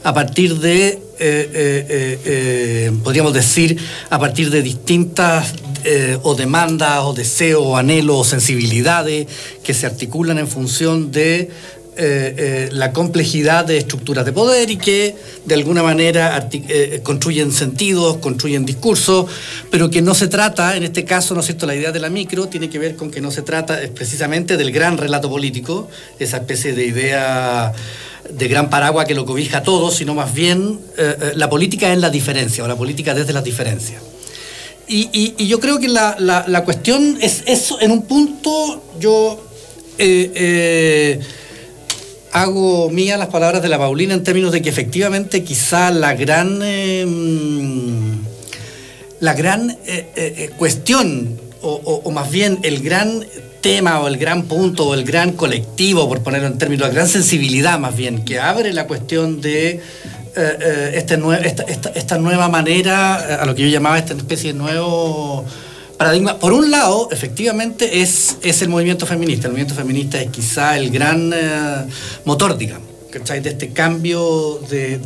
[0.07, 3.77] a partir de, eh, eh, eh, podríamos decir,
[4.09, 5.53] a partir de distintas
[6.23, 9.27] o demandas o deseos o anhelos o sensibilidades
[9.63, 11.51] que se articulan en función de
[12.73, 15.15] la complejidad de estructuras de poder y que
[15.45, 16.49] de alguna manera
[17.05, 19.27] construyen sentidos, construyen discursos,
[19.71, 22.11] pero que no se trata, en este caso, ¿no es cierto?, la idea de la
[22.11, 25.89] micro tiene que ver con que no se trata precisamente del gran relato político,
[26.19, 27.73] esa especie de idea
[28.31, 31.99] de gran paraguas que lo cobija todo, sino más bien eh, eh, la política es
[31.99, 34.03] la diferencia, o la política desde las diferencias.
[34.89, 39.45] Y, yo creo que la, cuestión es eso, en un punto yo
[39.99, 41.19] eh,
[42.31, 46.63] hago mía las palabras de la Paulina en términos de que efectivamente quizá la gran,
[46.63, 48.19] em,
[49.19, 49.77] la gran
[50.57, 53.25] cuestión, o más bien el gran
[53.67, 57.09] tema o el gran punto o el gran colectivo, por ponerlo en términos, la gran
[57.09, 59.81] sensibilidad más bien, que abre la cuestión de eh,
[60.37, 61.19] eh, este
[61.97, 65.45] esta, nueva manera, a lo que yo llamaba esta especie de nuevo
[65.99, 66.39] paradigma.
[66.39, 69.49] Por un lado, efectivamente, es, es el movimiento feminista.
[69.49, 71.87] El movimiento feminista es quizá el gran eh,
[72.25, 74.99] motor, digamos, de este cambio de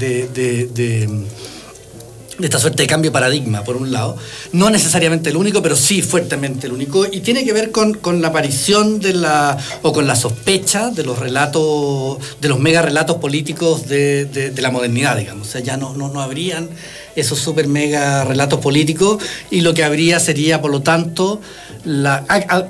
[2.42, 4.16] esta suerte de cambio de paradigma, por un lado.
[4.52, 7.06] No necesariamente el único, pero sí fuertemente el único.
[7.10, 11.18] Y tiene que ver con, la aparición de la, o con la sospecha de los
[11.18, 15.48] relatos, de los mega relatos políticos de, la modernidad, digamos.
[15.48, 16.68] O sea, ya no, no, habrían
[17.16, 21.40] esos super mega relatos políticos y lo que habría sería, por lo tanto,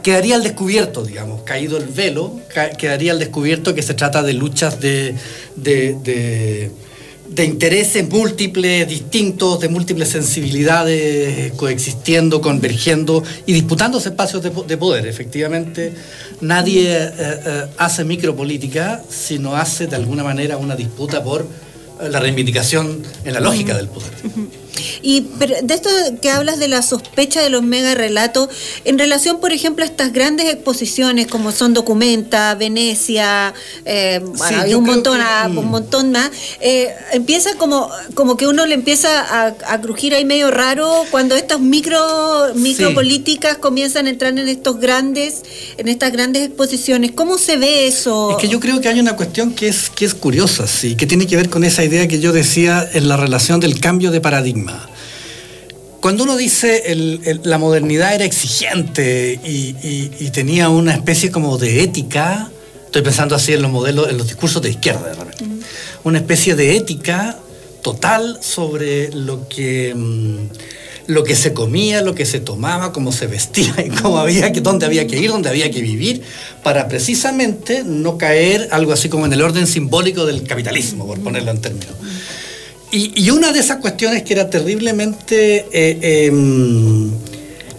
[0.03, 2.41] quedaría al descubierto, digamos, caído el velo,
[2.79, 5.15] quedaría al descubierto que se trata de luchas de
[5.57, 6.71] de
[7.39, 15.07] intereses múltiples, distintos, de múltiples sensibilidades coexistiendo, convergiendo y disputándose espacios de, poder.
[15.07, 15.93] Efectivamente,
[16.41, 21.47] nadie eh, eh, hace micropolítica si no hace de alguna manera una disputa por
[22.09, 24.11] la reivindicación en la lógica del poder.
[25.03, 28.49] Y de esto que hablas de la sospecha de los mega relatos,
[28.85, 33.55] en relación, por ejemplo, a estas grandes exposiciones como son Documenta, Venecia,
[33.85, 35.71] eh, hay un montón, un mm.
[35.71, 36.31] montón más,
[36.61, 41.61] eh, empieza como, como que uno le empieza a, crujir ahí medio raro cuando estas
[41.61, 45.43] micro, micropolíticas comienzan a entrar en estos grandes,
[45.79, 47.13] en estas grandes exposiciones.
[47.13, 48.33] ¿Cómo se ve eso?
[48.33, 51.07] Es que yo creo que hay una cuestión que es, que es curiosa, sí, que
[51.07, 54.21] tiene que ver con esa idea que yo decía en la relación del cambio de
[54.21, 54.60] paradigma
[56.01, 56.83] cuando uno dice
[57.45, 62.51] la modernidad era exigente y, tenía una especie como de ética,
[62.87, 65.45] estoy pensando así en los modelos, en los discursos de izquierda de repente,
[66.05, 67.39] una especie de ética
[67.83, 70.37] total sobre lo que mm,
[71.11, 74.61] lo que se comía, lo que se tomaba, cómo se vestía y cómo había que,
[74.61, 76.23] dónde había que ir, dónde había que vivir,
[76.63, 81.51] para precisamente no caer algo así como en el orden simbólico del capitalismo, por ponerlo
[81.51, 81.95] en términos.
[82.93, 85.67] Y, una de esas cuestiones que era terriblemente...
[85.73, 87.11] Eh, em,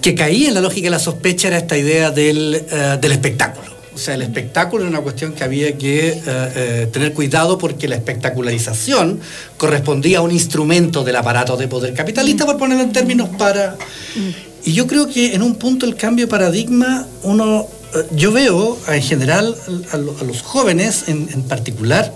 [0.01, 3.69] que caía en la lógica de la sospecha era esta idea del, eh, espectáculo.
[3.93, 7.97] O sea, el espectáculo era una cuestión que había que eh, tener cuidado porque la
[7.97, 9.19] espectacularización
[9.57, 13.77] correspondía a un instrumento del aparato de poder capitalista, por ponerlo en términos para...
[14.63, 17.67] Y yo creo que en un punto el cambio de paradigma, uno,
[18.15, 19.55] yo veo en general
[19.91, 22.11] a, los jóvenes en, en particular,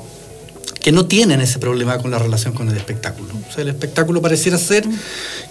[0.86, 3.34] que no tienen ese problema con la relación con el espectáculo.
[3.50, 4.86] O sea, el espectáculo pareciera ser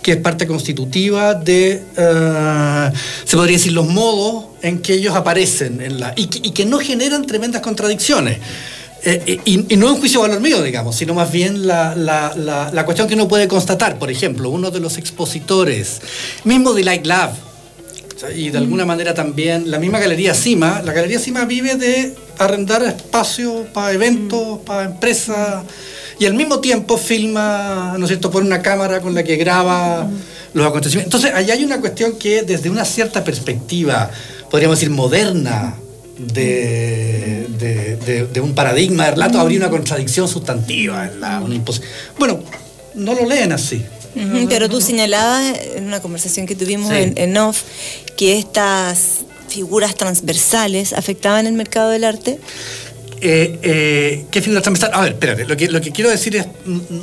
[0.01, 2.93] que es parte constitutiva de, eh,
[3.24, 7.26] se podría decir, los modos en que ellos aparecen en la, y, que, no generan
[7.26, 8.39] tremendas contradicciones.
[9.03, 13.09] Eh, y, no un juicio de valor mío, digamos, sino más bien la, la, cuestión
[13.09, 13.99] que uno puede constatar.
[13.99, 16.01] Por ejemplo, uno de los expositores,
[16.45, 17.35] mismo de Light Lab,
[18.35, 22.83] y de alguna manera también la misma Galería Cima, la Galería Cima vive de arrendar
[22.85, 25.64] espacio para eventos, para empresas,
[26.18, 30.09] y al mismo tiempo filma, ¿no es cierto?, por una cámara con la que graba
[30.53, 31.25] los acontecimientos.
[31.25, 34.11] Entonces, ahí hay una cuestión que desde una cierta perspectiva,
[34.51, 35.75] podríamos decir, moderna,
[36.16, 41.61] de, de, un paradigma de relato habría una contradicción sustantiva, en la, una
[42.18, 42.41] Bueno,
[42.95, 43.85] no lo leen así.
[44.48, 47.62] Pero tú señalabas en una conversación que tuvimos en, en off
[48.16, 52.40] que estas figuras transversales afectaban el mercado del arte.
[53.27, 54.91] Eh, eh, ¿Qué figura transversal?
[54.93, 56.47] A ver, espérate, lo que, lo que quiero decir es,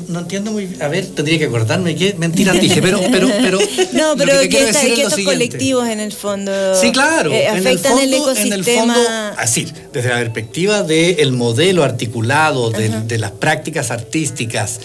[0.08, 3.58] no entiendo muy a ver, tendría que acordarme qué mentiras dije, pero, pero, pero
[3.94, 8.20] No, pero que, que, estos colectivos en el fondo sí, claro, eh, afectan en el,
[8.20, 8.54] fondo, ecosistema.
[8.54, 9.10] En el fondo,
[9.40, 14.80] así, desde la perspectiva del modelo articulado, de, las prácticas artísticas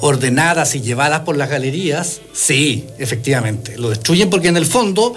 [0.00, 5.14] ordenadas y llevadas por las galerías, sí, efectivamente, lo destruyen porque en el fondo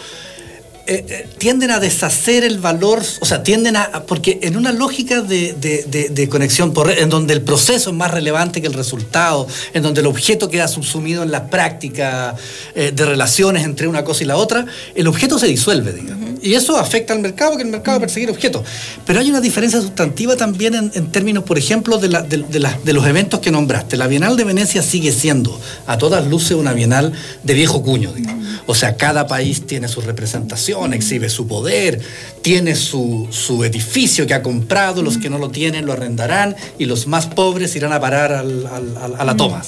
[0.89, 5.21] eh, eh, tienden a deshacer el valor, o sea, tienden a, porque en una lógica
[5.21, 9.99] de, conexión por en donde el proceso es más relevante que el resultado, en donde
[9.99, 12.35] el objeto queda subsumido en la práctica
[12.73, 14.65] eh, de relaciones entre una cosa y la otra,
[14.95, 16.39] el objeto se disuelve, digamos.
[16.41, 18.63] Y eso afecta al mercado, que el mercado va a perseguir objetos.
[19.05, 23.51] Pero hay una diferencia sustantiva también en, términos, por ejemplo, de, de, los eventos que
[23.51, 23.97] nombraste.
[23.97, 27.11] La Bienal de Venecia sigue siendo, a todas luces, una Bienal
[27.43, 28.45] de viejo cuño, digamos.
[28.67, 31.99] O sea, cada país tiene su representación exhibe su poder,
[32.41, 33.27] tiene su,
[33.65, 37.75] edificio que ha comprado, los que no lo tienen lo arrendarán y los más pobres
[37.75, 39.61] irán a parar a la toma.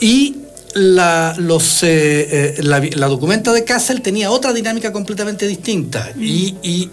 [0.00, 0.36] Y
[0.74, 6.90] la, los, eh, eh, la, documenta de Kassel tenía otra dinámica completamente distinta y y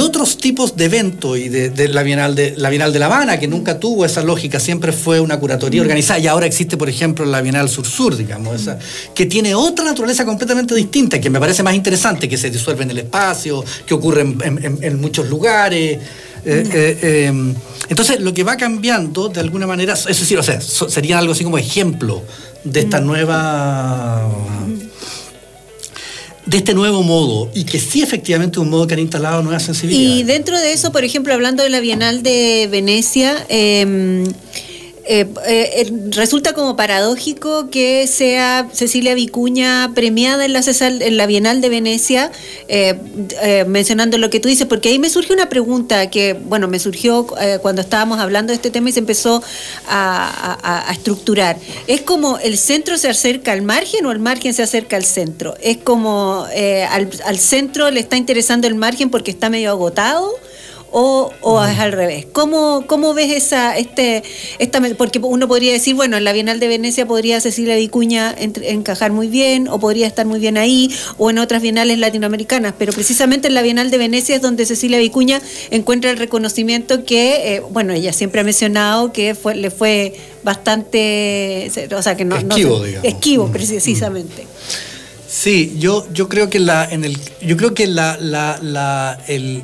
[0.00, 3.48] otros tipos de eventos y de, la, Bienal de la Bienal de La Habana, que
[3.48, 7.40] nunca tuvo esa lógica, siempre fue una curatoría organizada y ahora existe, por ejemplo, la
[7.40, 8.78] Bienal Sur-Sur, digamos, esa,
[9.14, 12.90] que tiene otra naturaleza completamente distinta, que me parece más interesante, que se disuelve en
[12.90, 15.98] el espacio, que ocurre en, muchos lugares.
[16.44, 17.54] Eh, eh, em,
[17.88, 21.44] entonces, lo que va cambiando, de alguna manera, es decir, o sea, sería algo así
[21.44, 22.22] como ejemplo
[22.64, 24.28] de esta nueva
[26.48, 30.16] de este nuevo modo y que sí efectivamente un modo que han instalado nueva sensibilidad.
[30.16, 34.24] Y dentro de eso, por ejemplo, hablando de la Bienal de Venecia, eh,
[35.10, 41.62] eh, eh, resulta como paradójico que sea Cecilia Vicuña premiada en la, en la Bienal
[41.62, 42.30] de Venecia,
[42.68, 46.78] eh, mencionando lo que tú dices, porque ahí me surge una pregunta que, bueno, me
[46.78, 47.26] surgió
[47.62, 49.42] cuando estábamos hablando de este tema y se empezó
[49.86, 51.56] a, estructurar.
[51.86, 55.54] ¿Es como el centro se acerca al margen o el margen se acerca al centro?
[55.62, 56.46] ¿Es como
[56.90, 60.30] al, al centro le está interesando el margen porque está medio agotado?
[60.90, 62.26] O, o es al revés?
[62.32, 64.22] ¿Cómo, ¿Cómo, ves esa, este,
[64.58, 69.12] esta, porque uno podría decir, bueno, en la Bienal de Venecia podría Cecilia Vicuña encajar
[69.12, 73.48] muy bien, o podría estar muy bien ahí, o en otras bienales latinoamericanas, pero precisamente
[73.48, 77.92] en la Bienal de Venecia es donde Cecilia Vicuña encuentra el reconocimiento que, eh, bueno,
[77.92, 82.36] ella siempre ha mencionado que fue, le fue bastante, o sea, que no...
[82.36, 83.08] Esquivo, digamos.
[83.08, 83.52] Esquivo, mm.
[83.52, 84.46] precisamente.
[85.28, 89.62] Sí, yo, yo creo que la, en el, yo creo que la, la, la el,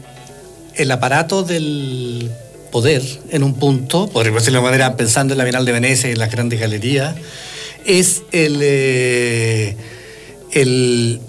[0.77, 2.31] el aparato del
[2.75, 6.13] poder en un punto, por decirlo de manera, pensando en la Bienal de Venecia y
[6.13, 7.15] en las grandes galerías,
[7.85, 9.77] es el, eh,
[10.51, 11.21] el,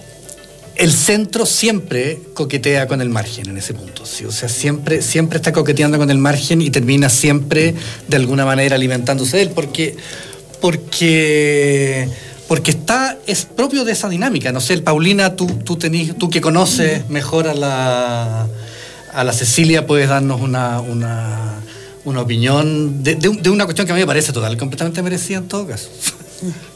[0.75, 4.07] el, centro siempre coquetea con el margen en ese punto.
[4.07, 4.25] ¿sí?
[4.25, 7.75] O sea, siempre, siempre está coqueteando con el margen y termina siempre
[8.07, 9.95] de alguna manera alimentándose de él, porque,
[10.61, 12.09] porque,
[12.47, 14.51] porque está, es propio de esa dinámica.
[14.51, 18.47] No sé, Paulina, tú, tú, tú que conoces mejor a la
[19.15, 24.07] a la Cecilia puedes darnos una, una, opinión de, una cuestión que a mí me
[24.07, 25.89] parece total, completamente merecida en todo caso.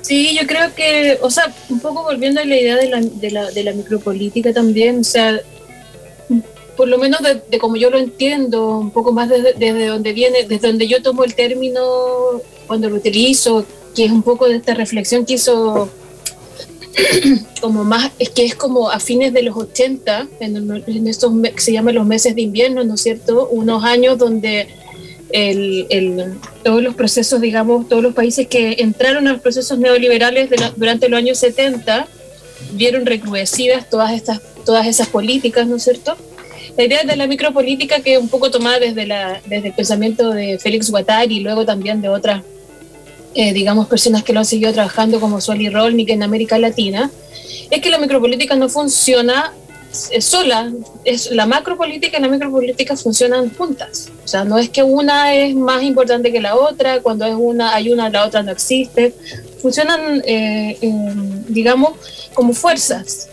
[0.00, 3.30] Sí, yo creo que, o sea, un poco volviendo a la idea de la, de
[3.30, 5.40] la, de la micropolítica también, o sea,
[6.76, 10.42] por lo menos de, como yo lo entiendo, un poco más desde, desde, donde viene,
[10.46, 11.80] desde donde yo tomo el término
[12.66, 13.64] cuando lo utilizo,
[13.94, 15.88] que es un poco de esta reflexión que hizo
[17.60, 21.72] como más, es que es como a fines de los 80, en, estos que se
[21.72, 23.48] llaman los meses de invierno, ¿no es cierto?
[23.48, 24.68] Unos años donde
[25.32, 31.08] el, todos los procesos, digamos, todos los países que entraron a los procesos neoliberales durante
[31.08, 32.06] los años 70
[32.72, 36.16] vieron recrudecidas todas, estas, todas esas políticas, ¿no es cierto?
[36.76, 40.58] La idea de la micropolítica que un poco tomada desde, la, desde el pensamiento de
[40.58, 42.42] Félix Guattari y luego también de otras
[43.34, 47.10] eh, digamos, personas que lo han seguido trabajando como Sueli Rolnik en América Latina,
[47.70, 49.52] es que la micropolítica no funciona
[50.20, 50.72] sola,
[51.04, 54.10] es, la macropolítica y la micropolítica funcionan juntas.
[54.24, 57.74] O sea, no es que una es más importante que la otra, cuando es una,
[57.74, 59.14] hay una, la otra no existe.
[59.62, 60.78] Funcionan, eh,
[61.48, 61.92] digamos,
[62.34, 63.28] como fuerzas.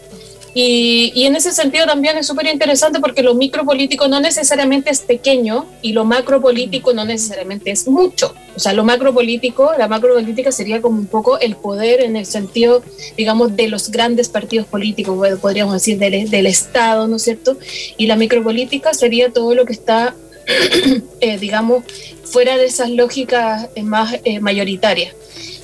[0.54, 5.00] Y, y, en ese sentido también es súper interesante porque lo micropolítico no necesariamente es
[5.00, 8.34] pequeño y lo macropolítico no necesariamente es mucho.
[8.56, 12.84] O sea, lo macropolítico, la macropolítica sería como un poco el poder en el sentido,
[13.16, 17.58] digamos, de los grandes partidos políticos, podríamos decir, del, del Estado, ¿no es cierto?
[17.98, 20.16] Y la micropolítica sería todo lo que está,
[21.22, 21.86] eh, digamos,
[22.26, 25.16] fuera de esas lógicas eh, más eh, mayoritarias.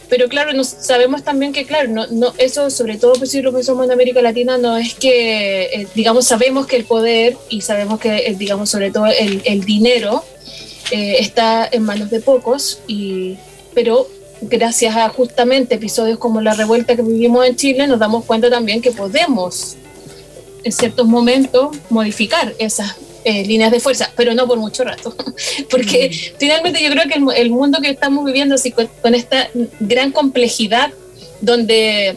[0.10, 3.52] Pero claro, nos, sabemos también que, claro, no, no, eso sobre todo pues, si lo
[3.52, 8.00] pensamos en América Latina, no es que, eh, digamos, sabemos que el poder y sabemos
[8.00, 10.24] que, eh, digamos, sobre todo el, el dinero
[10.92, 13.38] eh, está en manos de pocos, y,
[13.74, 14.08] pero
[14.42, 18.82] gracias a justamente episodios como la revuelta que vivimos en Chile, nos damos cuenta también
[18.82, 19.76] que podemos
[20.64, 22.96] en ciertos momentos modificar esas
[23.30, 25.14] eh, líneas de fuerza, pero no por mucho rato,
[25.70, 26.38] porque mm.
[26.40, 29.50] finalmente yo creo que el, mundo que estamos viviendo así con, esta
[29.82, 30.94] gran complejidad,
[31.42, 32.16] donde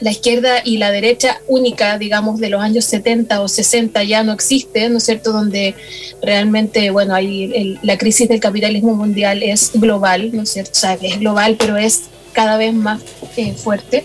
[0.00, 4.32] la izquierda y la derecha única, digamos, de los años 70 o 60 ya no
[4.32, 5.30] existe, ¿no es cierto?
[5.30, 5.76] Donde
[6.20, 10.72] realmente, bueno, hay la crisis del capitalismo mundial es global, ¿no es cierto?
[10.72, 12.06] O sea, es global, pero es
[12.38, 13.02] cada vez más
[13.36, 14.04] eh, fuerte.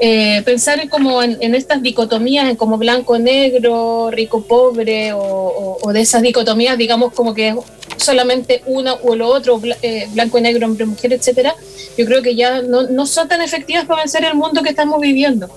[0.00, 6.76] Eh, pensar en como en, estas dicotomías, en como blanco-negro, rico-pobre, o, de esas dicotomías,
[6.76, 7.54] digamos, como que
[7.98, 11.54] solamente una o lo otro, eh, blanco y negro, hombre-mujer, etcétera,
[11.96, 15.00] yo creo que ya no, no, son tan efectivas para vencer el mundo que estamos
[15.00, 15.48] viviendo.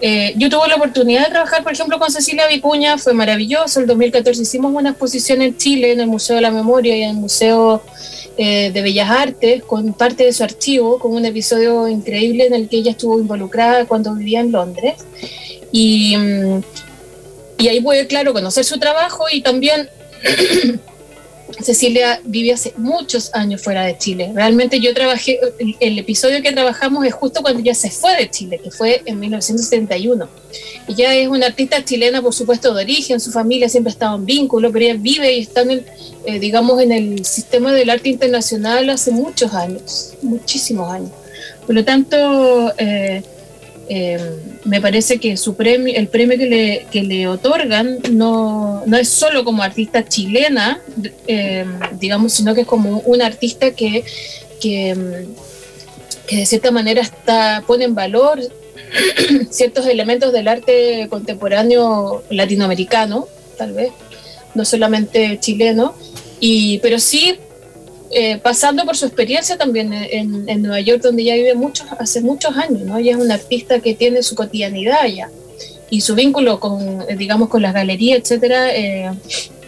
[0.00, 3.80] Yo tuve la oportunidad de trabajar, por ejemplo, con Cecilia Vicuña, fue maravilloso.
[3.80, 7.10] El 2014 hicimos una exposición en Chile, en el Museo de la Memoria y en
[7.10, 7.82] el Museo
[8.38, 12.68] eh, de Bellas Artes con parte de su archivo, con un episodio increíble en el
[12.68, 14.94] que ella estuvo involucrada cuando vivía en Londres.
[15.72, 16.62] Y, mm,
[17.58, 19.90] y ahí puede, claro, conocer su trabajo y también
[21.62, 24.32] Cecilia vive hace muchos años fuera de Chile.
[24.34, 25.38] Realmente yo trabajé,
[25.80, 29.18] el, episodio que trabajamos es justo cuando ella se fue de Chile, que fue en
[29.20, 30.28] 1971.
[30.88, 34.26] Ella es una artista chilena, por supuesto, de origen, su familia siempre ha estado en
[34.26, 35.86] vínculo, pero ella vive y está en el,
[36.26, 41.10] eh, digamos, en el sistema del arte internacional hace muchos años, muchísimos años.
[41.66, 43.22] Por lo tanto, eh,
[43.92, 44.20] Em,
[44.66, 49.08] me parece que su premio, el premio que le, que le otorgan no, no, es
[49.08, 50.80] solo como artista chilena,
[51.26, 54.04] em, digamos, sino que es como una artista que,
[54.60, 55.26] que, em,
[56.28, 58.38] que de cierta manera está, pone en valor
[59.50, 63.26] ciertos elementos del arte contemporáneo latinoamericano,
[63.58, 63.90] tal vez,
[64.54, 65.96] no solamente chileno,
[66.38, 67.40] y, pero sí
[68.12, 72.56] eh, pasando por su experiencia también en, Nueva York, donde ella vive muchos, hace muchos
[72.56, 72.98] años, ¿no?
[72.98, 75.30] Ella es una artista que tiene su cotidianidad allá
[75.90, 78.74] y su vínculo con, eh, digamos, con las galerías, etcétera.
[78.74, 79.10] Eh,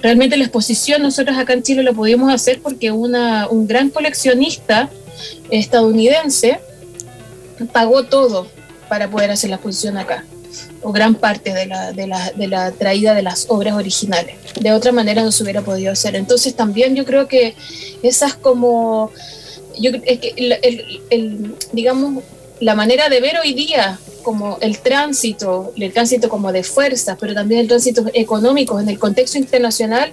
[0.03, 4.91] realmente la exposición nosotros acá en Chile lo pudimos hacer porque una, un gran coleccionista
[5.51, 6.59] estadounidense
[7.73, 8.49] pagó todo
[8.89, 10.25] para poder hacer la exposición acá
[10.83, 14.37] o gran parte de la, de, la, de la, traída de las obras originales.
[14.61, 16.17] De otra manera no se hubiera podido hacer.
[16.17, 17.55] Entonces también yo creo que
[18.03, 19.11] esas como,
[19.79, 20.35] yo, es que
[21.11, 22.25] el, digamos,
[22.63, 27.35] la manera de ver hoy día como el tránsito, el tránsito como de fuerzas, pero
[27.35, 30.13] también el tránsito económico en el contexto internacional,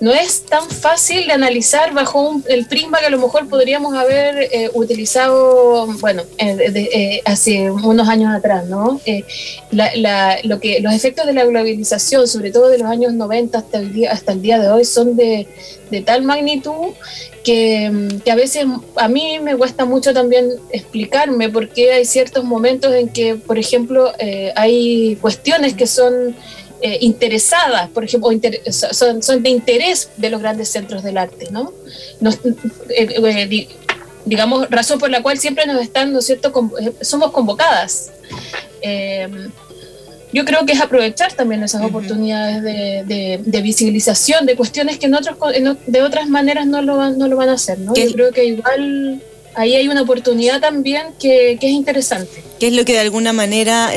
[0.00, 4.48] no es tan fácil de analizar bajo el prisma que a lo mejor podríamos haber
[4.50, 8.98] eh, utilizado, bueno, eh, hace unos años atrás, ¿no?
[9.04, 9.24] Eh,
[10.44, 13.92] lo que, los efectos de la globalización, sobre todo de los años 90 hasta el
[13.92, 15.46] día, hasta el día de hoy, son de,
[15.90, 16.94] de tal magnitud
[17.44, 18.66] que, a veces
[18.96, 24.12] a mí me cuesta mucho también explicarme porque hay ciertos momentos en que, por ejemplo,
[24.56, 26.36] hay cuestiones que son
[26.82, 28.30] eh, interesadas, por ejemplo,
[28.70, 31.74] son, de interés de los grandes centros del arte, ¿no?
[32.88, 33.68] Eh, eh,
[34.24, 36.50] digamos, razón por la cual siempre nos están, ¿no es cierto?,
[37.02, 38.12] somos convocadas.
[40.32, 45.36] Yo creo que es aprovechar también esas oportunidades de, visibilización de cuestiones que en otros,
[45.86, 47.94] de otras maneras no lo, no lo van a hacer, ¿no?
[47.94, 49.22] Yo creo que igual
[49.54, 52.42] ahí hay una oportunidad también que, que, es interesante.
[52.58, 53.90] ¿Qué es lo que de alguna manera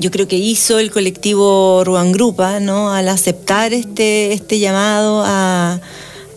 [0.00, 2.92] yo creo que hizo el colectivo Ruan Grupa, ¿no?
[2.92, 5.80] Al aceptar este, este llamado a,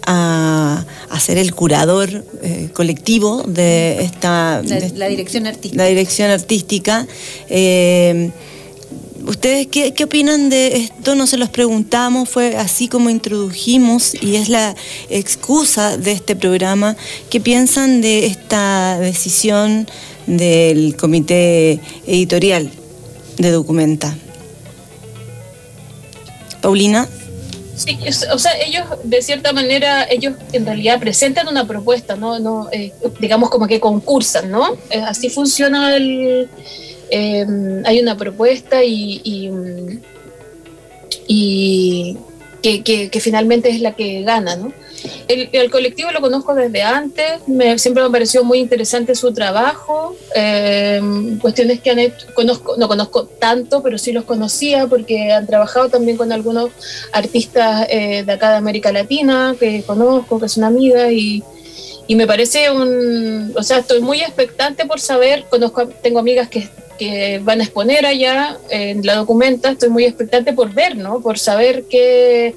[0.05, 0.85] a,
[1.19, 4.61] ser el curador eh, colectivo de esta...
[4.63, 5.83] La, dirección artística.
[5.83, 7.07] La dirección artística.
[7.49, 8.31] Eh,
[9.25, 11.15] ¿Ustedes qué, qué, opinan de esto?
[11.15, 14.75] No se los preguntamos, fue así como introdujimos y es la
[15.09, 16.97] excusa de este programa.
[17.29, 19.87] ¿Qué piensan de esta decisión
[20.27, 22.69] del comité editorial?
[23.37, 24.15] de Documenta.
[26.61, 27.07] Paulina.
[27.75, 27.97] Sí,
[28.31, 32.93] o sea, ellos de cierta manera, ellos en realidad presentan una propuesta, no, no eh,
[33.19, 34.73] digamos como que concursan, ¿no?
[34.91, 36.49] Eh, así funciona el,
[37.09, 39.21] em, hay una propuesta y,
[41.27, 42.17] y,
[42.63, 44.71] que, que, finalmente es la que gana, ¿no?
[45.27, 51.37] El, colectivo lo conozco desde antes, me, siempre me pareció muy interesante su trabajo, em,
[51.39, 55.89] cuestiones que han hecho, conozco, no conozco tanto, pero sí los conocía porque han trabajado
[55.89, 56.69] también con algunos
[57.11, 61.43] artistas eh, de acá de América Latina que conozco, que es una amiga y,
[62.07, 66.69] y me parece un, o sea, estoy muy expectante por saber, conozco, tengo amigas que
[66.97, 71.21] que van a exponer allá en la documenta, estoy muy expectante por ver, ¿no?
[71.21, 72.55] Por saber qué,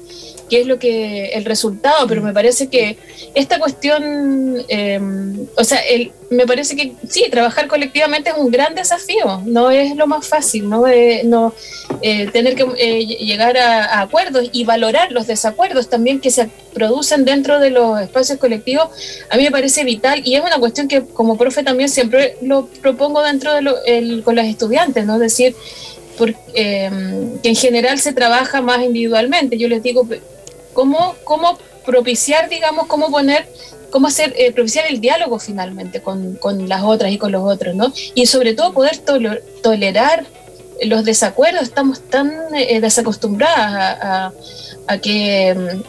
[0.49, 2.97] qué es lo que el resultado, pero me parece que
[3.35, 8.75] esta cuestión, em, o sea, el, me parece que sí, trabajar colectivamente es un gran
[8.75, 11.53] desafío, no es lo más fácil, no, eh, no
[12.01, 17.25] eh, tener que eh, llegar a, acuerdos y valorar los desacuerdos también que se producen
[17.25, 18.89] dentro de los espacios colectivos,
[19.29, 22.67] a mí me parece vital y es una cuestión que como profe también siempre lo
[22.81, 23.75] propongo dentro de lo,
[24.23, 25.15] con los estudiantes, ¿no?
[25.15, 25.55] Es decir,
[26.17, 29.57] porque, em, que en general se trabaja más individualmente.
[29.57, 30.07] Yo les digo,
[30.77, 31.57] cómo, cómo
[31.87, 33.47] propiciar, digamos, cómo poner,
[33.89, 37.73] cómo hacer, eh, propiciar el diálogo finalmente con, con, las otras y con los otros,
[37.73, 37.91] ¿no?
[38.13, 38.99] Y sobre todo poder
[39.63, 40.27] tolerar
[40.83, 44.31] los desacuerdos, estamos tan eh, desacostumbradas a,
[44.85, 45.81] a, que mm,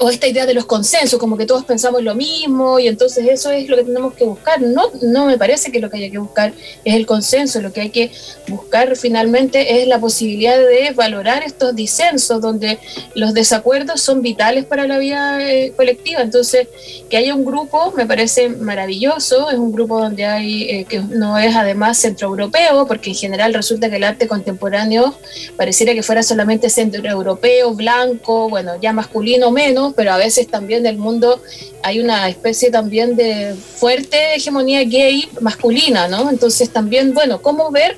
[0.00, 3.50] o esta idea de los consensos, como que todos pensamos lo mismo y entonces eso
[3.50, 4.60] es lo que tenemos que buscar.
[4.60, 6.52] No, no me parece que lo que haya que buscar
[6.84, 8.10] es el consenso, lo que hay que
[8.48, 12.78] buscar finalmente es la posibilidad de valorar estos disensos donde
[13.14, 16.20] los desacuerdos son vitales para la vida eh, colectiva.
[16.20, 16.66] Entonces,
[17.08, 21.38] que haya un grupo me parece maravilloso, es un grupo donde hay, eh, que no
[21.38, 25.14] es además centroeuropeo, porque en general resulta que el arte contemporáneo
[25.56, 30.98] pareciera que fuera solamente centroeuropeo, blanco, bueno, ya masculino menos pero a veces también del
[30.98, 31.40] mundo
[31.82, 36.30] hay una especie también de fuerte hegemonía gay masculina, ¿no?
[36.30, 37.96] Entonces también, bueno, ¿cómo ver?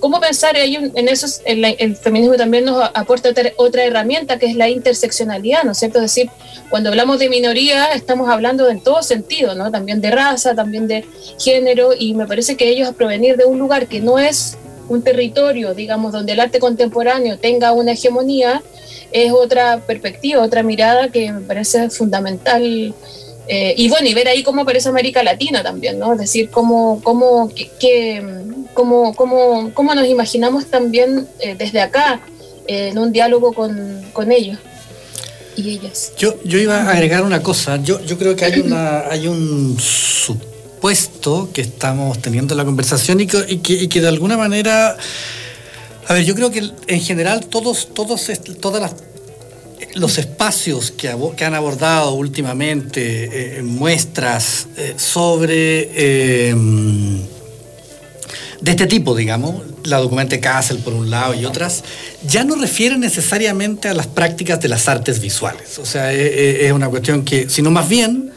[0.00, 1.26] ¿Cómo pensar en eso?
[1.44, 5.98] El, feminismo también nos aporta otra, herramienta que es la interseccionalidad, ¿no es cierto?
[5.98, 6.30] Es decir,
[6.70, 9.70] cuando hablamos de minoría estamos hablando en todo sentido, ¿no?
[9.70, 11.04] También de raza, también de
[11.38, 14.56] género y me parece que ellos a provenir de un lugar que no es
[14.88, 18.62] un territorio, digamos, donde el arte contemporáneo tenga una hegemonía,
[19.12, 22.94] es otra perspectiva, otra mirada que me parece fundamental.
[23.48, 26.12] Eh, y bueno, y ver ahí cómo aparece América Latina también, ¿no?
[26.12, 27.50] Es decir, cómo, cómo,
[27.80, 28.22] qué,
[28.74, 32.20] cómo, cómo, cómo, nos imaginamos también eh, desde acá
[32.68, 34.58] eh, en un diálogo con, con, ellos
[35.56, 36.12] y ellas.
[36.16, 37.76] Yo, yo iba a agregar una cosa.
[37.82, 43.18] Yo, yo creo que hay, una, hay un supuesto que estamos teniendo en la conversación
[43.18, 44.96] y que, y que, y que de alguna manera
[46.06, 48.30] a ver, yo creo que en general todos, todos,
[48.60, 48.94] todas
[49.94, 57.20] los espacios que, han abordado últimamente eh, muestras eh, sobre em,
[58.60, 61.82] de este tipo, digamos, la documente Castle por un lado y otras,
[62.26, 65.78] ya no refieren necesariamente a las prácticas de las artes visuales.
[65.78, 68.32] O sea, eh, es una cuestión que, sino más bien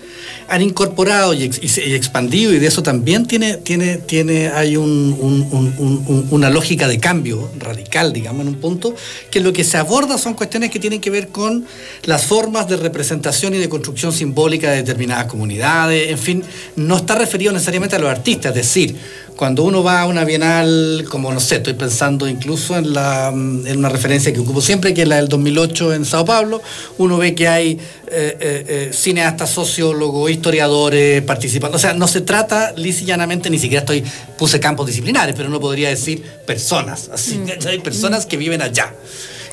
[0.48, 7.00] han incorporado y, expandido y de eso también tiene, tiene, tiene hay una lógica de
[7.00, 8.96] cambio radical, digamos, en un punto,
[9.32, 11.66] que lo que se aborda son cuestiones que tienen que ver con
[12.04, 16.44] las formas de representación y de construcción simbólica de determinadas comunidades, en fin,
[16.76, 18.96] no está referido necesariamente a los artistas, es decir,
[19.36, 23.78] cuando uno va a una bienal, como no sé, estoy pensando incluso en, la, en
[23.78, 26.62] una referencia que ocupo siempre, que es la del 2008 en Sao Paulo,
[26.98, 31.78] uno ve que hay eh, eh, eh, cineastas, sociólogos, historiadores participando.
[31.78, 34.04] O sea, no se trata llanamente, ni siquiera estoy,
[34.38, 37.68] puse campos disciplinares, pero uno podría decir personas, así, mm.
[37.68, 38.94] hay personas que viven allá.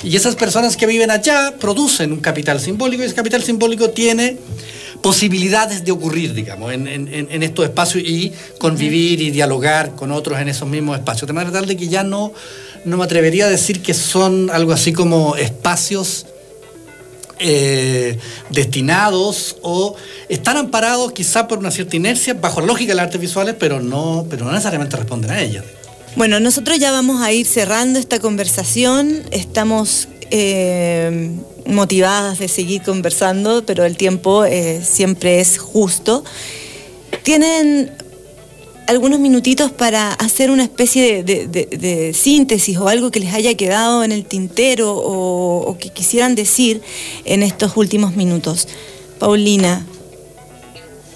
[0.02, 4.38] Y esas personas que viven allá producen un capital simbólico y ese capital simbólico tiene
[5.02, 10.68] posibilidades de ocurrir, digamos, en, estos espacios y convivir y dialogar con otros en esos
[10.68, 11.26] mismos espacios.
[11.26, 12.32] De manera tal de que ya no,
[12.84, 16.26] no me atrevería a decir que son algo así como espacios
[17.38, 18.18] eh,
[18.50, 19.96] destinados o
[20.28, 23.80] están amparados quizá por una cierta inercia bajo la lógica de las artes visuales, pero
[23.80, 25.64] no, pero no necesariamente responden a ellas.
[26.16, 29.22] Bueno, nosotros ya vamos a ir cerrando esta conversación.
[29.30, 31.30] Estamos eh,
[31.66, 36.24] motivadas de seguir conversando, pero el tiempo eh, siempre es justo.
[37.22, 37.92] Tienen
[38.88, 44.10] algunos minutitos para hacer una especie de, síntesis o algo que les haya quedado en
[44.10, 46.82] el tintero o, que quisieran decir
[47.24, 48.66] en estos últimos minutos.
[49.20, 49.86] Paulina.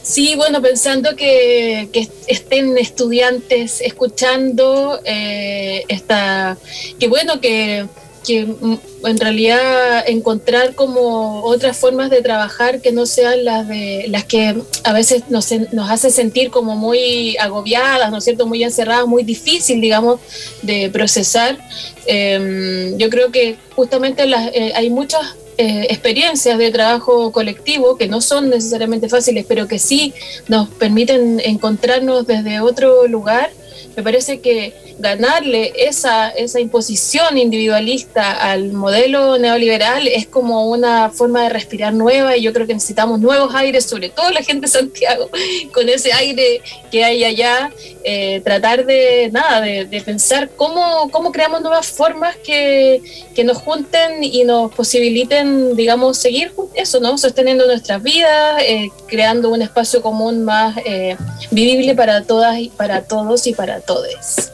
[0.05, 1.89] Sí, bueno, pensando que,
[2.27, 6.59] estén estudiantes escuchando eh, esta,
[7.01, 7.87] que bueno que
[8.25, 14.07] que mm, en realidad encontrar como otras formas de trabajar que no sean las de
[14.09, 18.47] las que a veces nos, nos hace sentir como muy agobiadas, ¿no es cierto?
[18.47, 20.21] Muy encerradas, muy difícil, digamos,
[20.63, 21.59] de procesar.
[22.07, 28.09] Em, yo creo que justamente las, eh, hay muchas eh, experiencias de trabajo colectivo que
[28.09, 30.13] no son necesariamente fáciles, pero que sí
[30.49, 33.51] nos permiten encontrarnos desde otro lugar.
[33.97, 41.42] Me parece que ganarle esa, esa imposición individualista al modelo neoliberal es como una forma
[41.45, 44.72] de respirar nueva y yo creo que necesitamos nuevos aires, sobre todo la gente de
[44.72, 45.30] Santiago,
[45.74, 47.72] con ese aire que hay allá,
[48.05, 53.03] eh, tratar de, nada, de, pensar cómo, cómo creamos nuevas formas que,
[53.34, 57.16] que, nos junten y nos posibiliten, digamos, seguir eso, ¿no?
[57.18, 61.16] Sosteniendo nuestras vidas, eh, creando un espacio común más eh,
[61.51, 64.51] vivible para todas y para todos y para todos.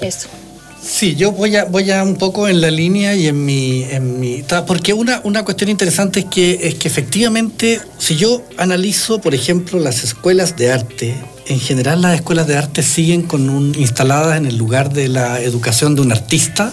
[0.00, 0.28] Eso.
[0.86, 4.20] Sí, yo voy a, voy a un poco en la línea y en mi, en
[4.20, 9.34] mi porque una, una cuestión interesante es que, es que efectivamente, si yo analizo, por
[9.34, 11.16] ejemplo, las escuelas de arte,
[11.48, 15.40] en general las escuelas de arte siguen con un, instaladas en el lugar de la
[15.40, 16.72] educación de un artista,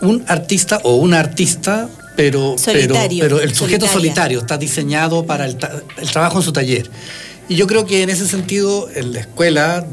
[0.00, 5.56] un artista o una artista, pero, pero, pero el sujeto solitario está diseñado para el,
[5.98, 6.88] el trabajo en su taller.
[7.50, 9.84] Y yo creo que en ese sentido, en la escuela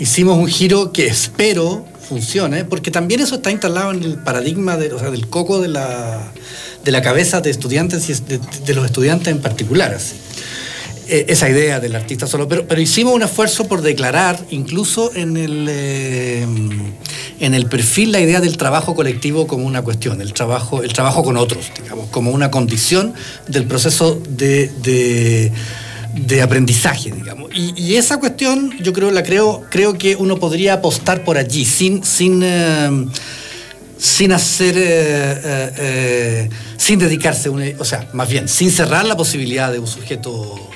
[0.00, 4.88] hicimos un giro que espero funcione, porque también eso está instalado en el paradigma de,
[4.88, 6.32] del coco de la,
[6.82, 8.14] de la cabeza de estudiantes y
[8.64, 9.94] de, los estudiantes en particular.
[11.08, 15.66] E, esa idea del artista solo, pero, hicimos un esfuerzo por declarar, incluso en el,
[15.68, 16.46] eh,
[17.40, 21.22] en el perfil, la idea del trabajo colectivo como una cuestión, el trabajo, el trabajo
[21.22, 23.12] con otros, digamos, como una condición
[23.46, 25.52] del proceso de
[26.42, 27.50] aprendizaje, digamos.
[27.54, 32.04] Y, esa cuestión yo creo la creo creo que uno podría apostar por allí sin
[32.04, 33.06] sin eh,
[33.98, 35.40] sin hacer eh,
[35.78, 40.71] eh, sin dedicarse o sea más bien sin cerrar la posibilidad de un sujeto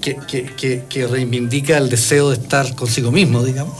[0.00, 3.74] que, reivindica el deseo de estar consigo mismo, digamos.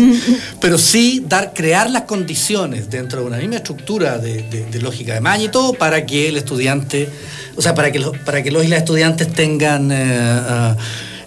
[0.60, 5.44] Pero sí dar, crear las condiciones dentro de una misma estructura de, lógica de maña
[5.44, 7.08] y todo para que el estudiante,
[7.56, 10.74] o sea, para que, los, para que los y las estudiantes tengan eh, eh,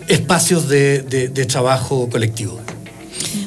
[0.08, 2.62] espacios de trabajo colectivo.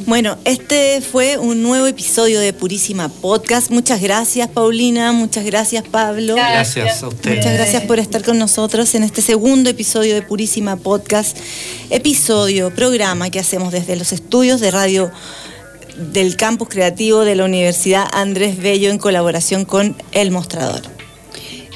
[0.06, 3.70] Bueno, este fue un nuevo episodio de Purísima Podcast.
[3.70, 5.12] Muchas gracias, Paulina.
[5.12, 6.34] Muchas gracias, Pablo.
[6.36, 7.36] Gracias a usted.
[7.36, 11.36] Muchas gracias por estar con nosotros en este segundo episodio de Purísima Podcast.
[11.90, 15.10] Episodio, programa que hacemos desde los estudios de radio
[16.12, 20.82] del Campus Creativo de la Universidad Andrés Bello en colaboración con El Mostrador.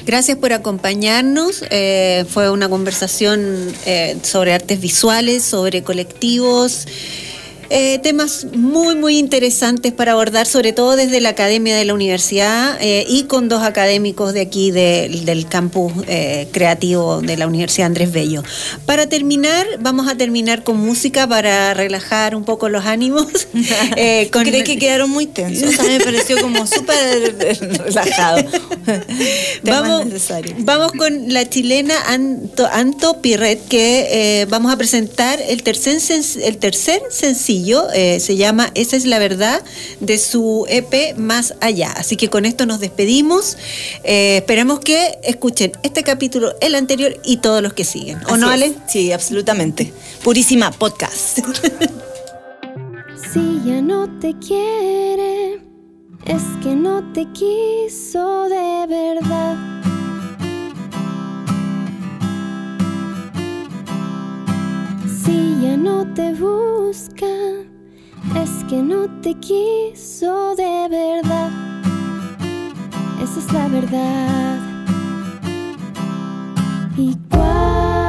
[0.06, 1.62] Gracias por acompañarnos.
[1.70, 6.86] Eh, fue una conversación eh, sobre artes visuales, sobre colectivos.
[7.76, 12.78] Eh, temas muy, muy interesantes para abordar, sobre todo desde la Academia de la Universidad
[12.80, 18.12] eh, y con dos académicos de aquí del campus eh, creativo de la Universidad Andrés
[18.12, 18.44] Bello.
[18.86, 23.26] Para terminar, vamos a terminar con música para relajar un poco los ánimos.
[24.30, 24.44] con...
[24.44, 27.36] Creo que quedaron muy tensos, a mí me pareció como súper
[27.86, 28.44] relajado.
[29.64, 30.04] vamos,
[30.58, 35.98] vamos con la chilena Anto, Anto Pirret, que vamos a presentar el tercer,
[36.40, 37.63] el tercer sencillo
[37.94, 39.62] eh, se llama Esa es la verdad
[40.00, 41.92] de su EP Más Allá.
[41.92, 43.56] Así que con esto nos despedimos.
[44.02, 48.18] Eh, esperamos que escuchen este capítulo, el anterior y todos los que siguen.
[48.28, 48.74] ¿O no, Ale?
[48.88, 49.92] Sí, absolutamente.
[50.22, 51.38] Purísima podcast.
[53.32, 55.54] si ya no te quiere,
[56.26, 59.93] es que no te quiso de verdad.
[65.24, 67.26] Si ya no te busca,
[68.42, 71.50] es que no te quiso de verdad.
[73.22, 74.58] Esa es la verdad.
[76.98, 78.03] Y cuando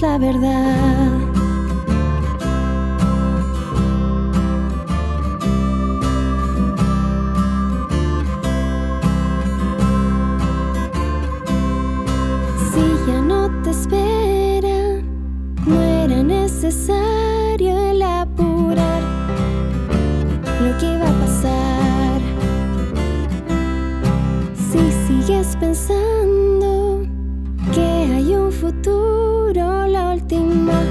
[0.00, 1.18] la verdad.
[12.72, 15.02] Si ya no te espera,
[15.66, 19.02] no era necesario el apurar
[20.62, 22.20] lo que va a pasar.
[24.54, 26.77] Si sigues pensando
[28.28, 30.82] hay un futuro, la última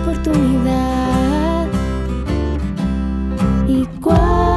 [0.00, 1.66] oportunidad.
[3.66, 4.55] ¿Y cuál?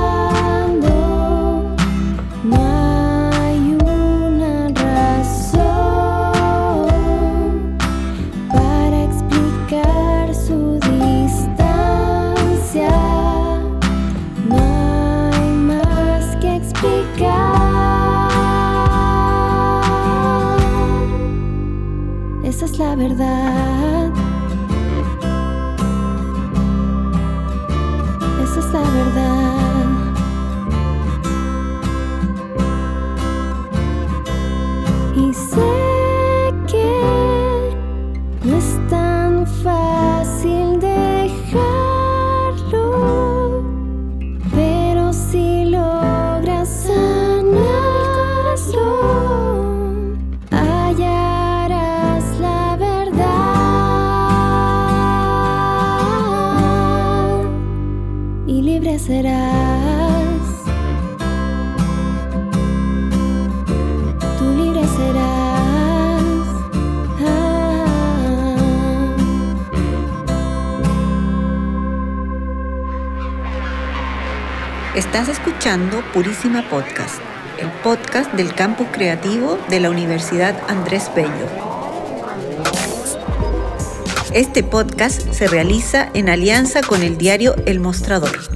[75.12, 77.20] Estás escuchando Purísima Podcast,
[77.58, 81.48] el podcast del campus creativo de la Universidad Andrés Bello.
[84.36, 88.49] Este podcast se realiza en alianza con el diario El Mostrador.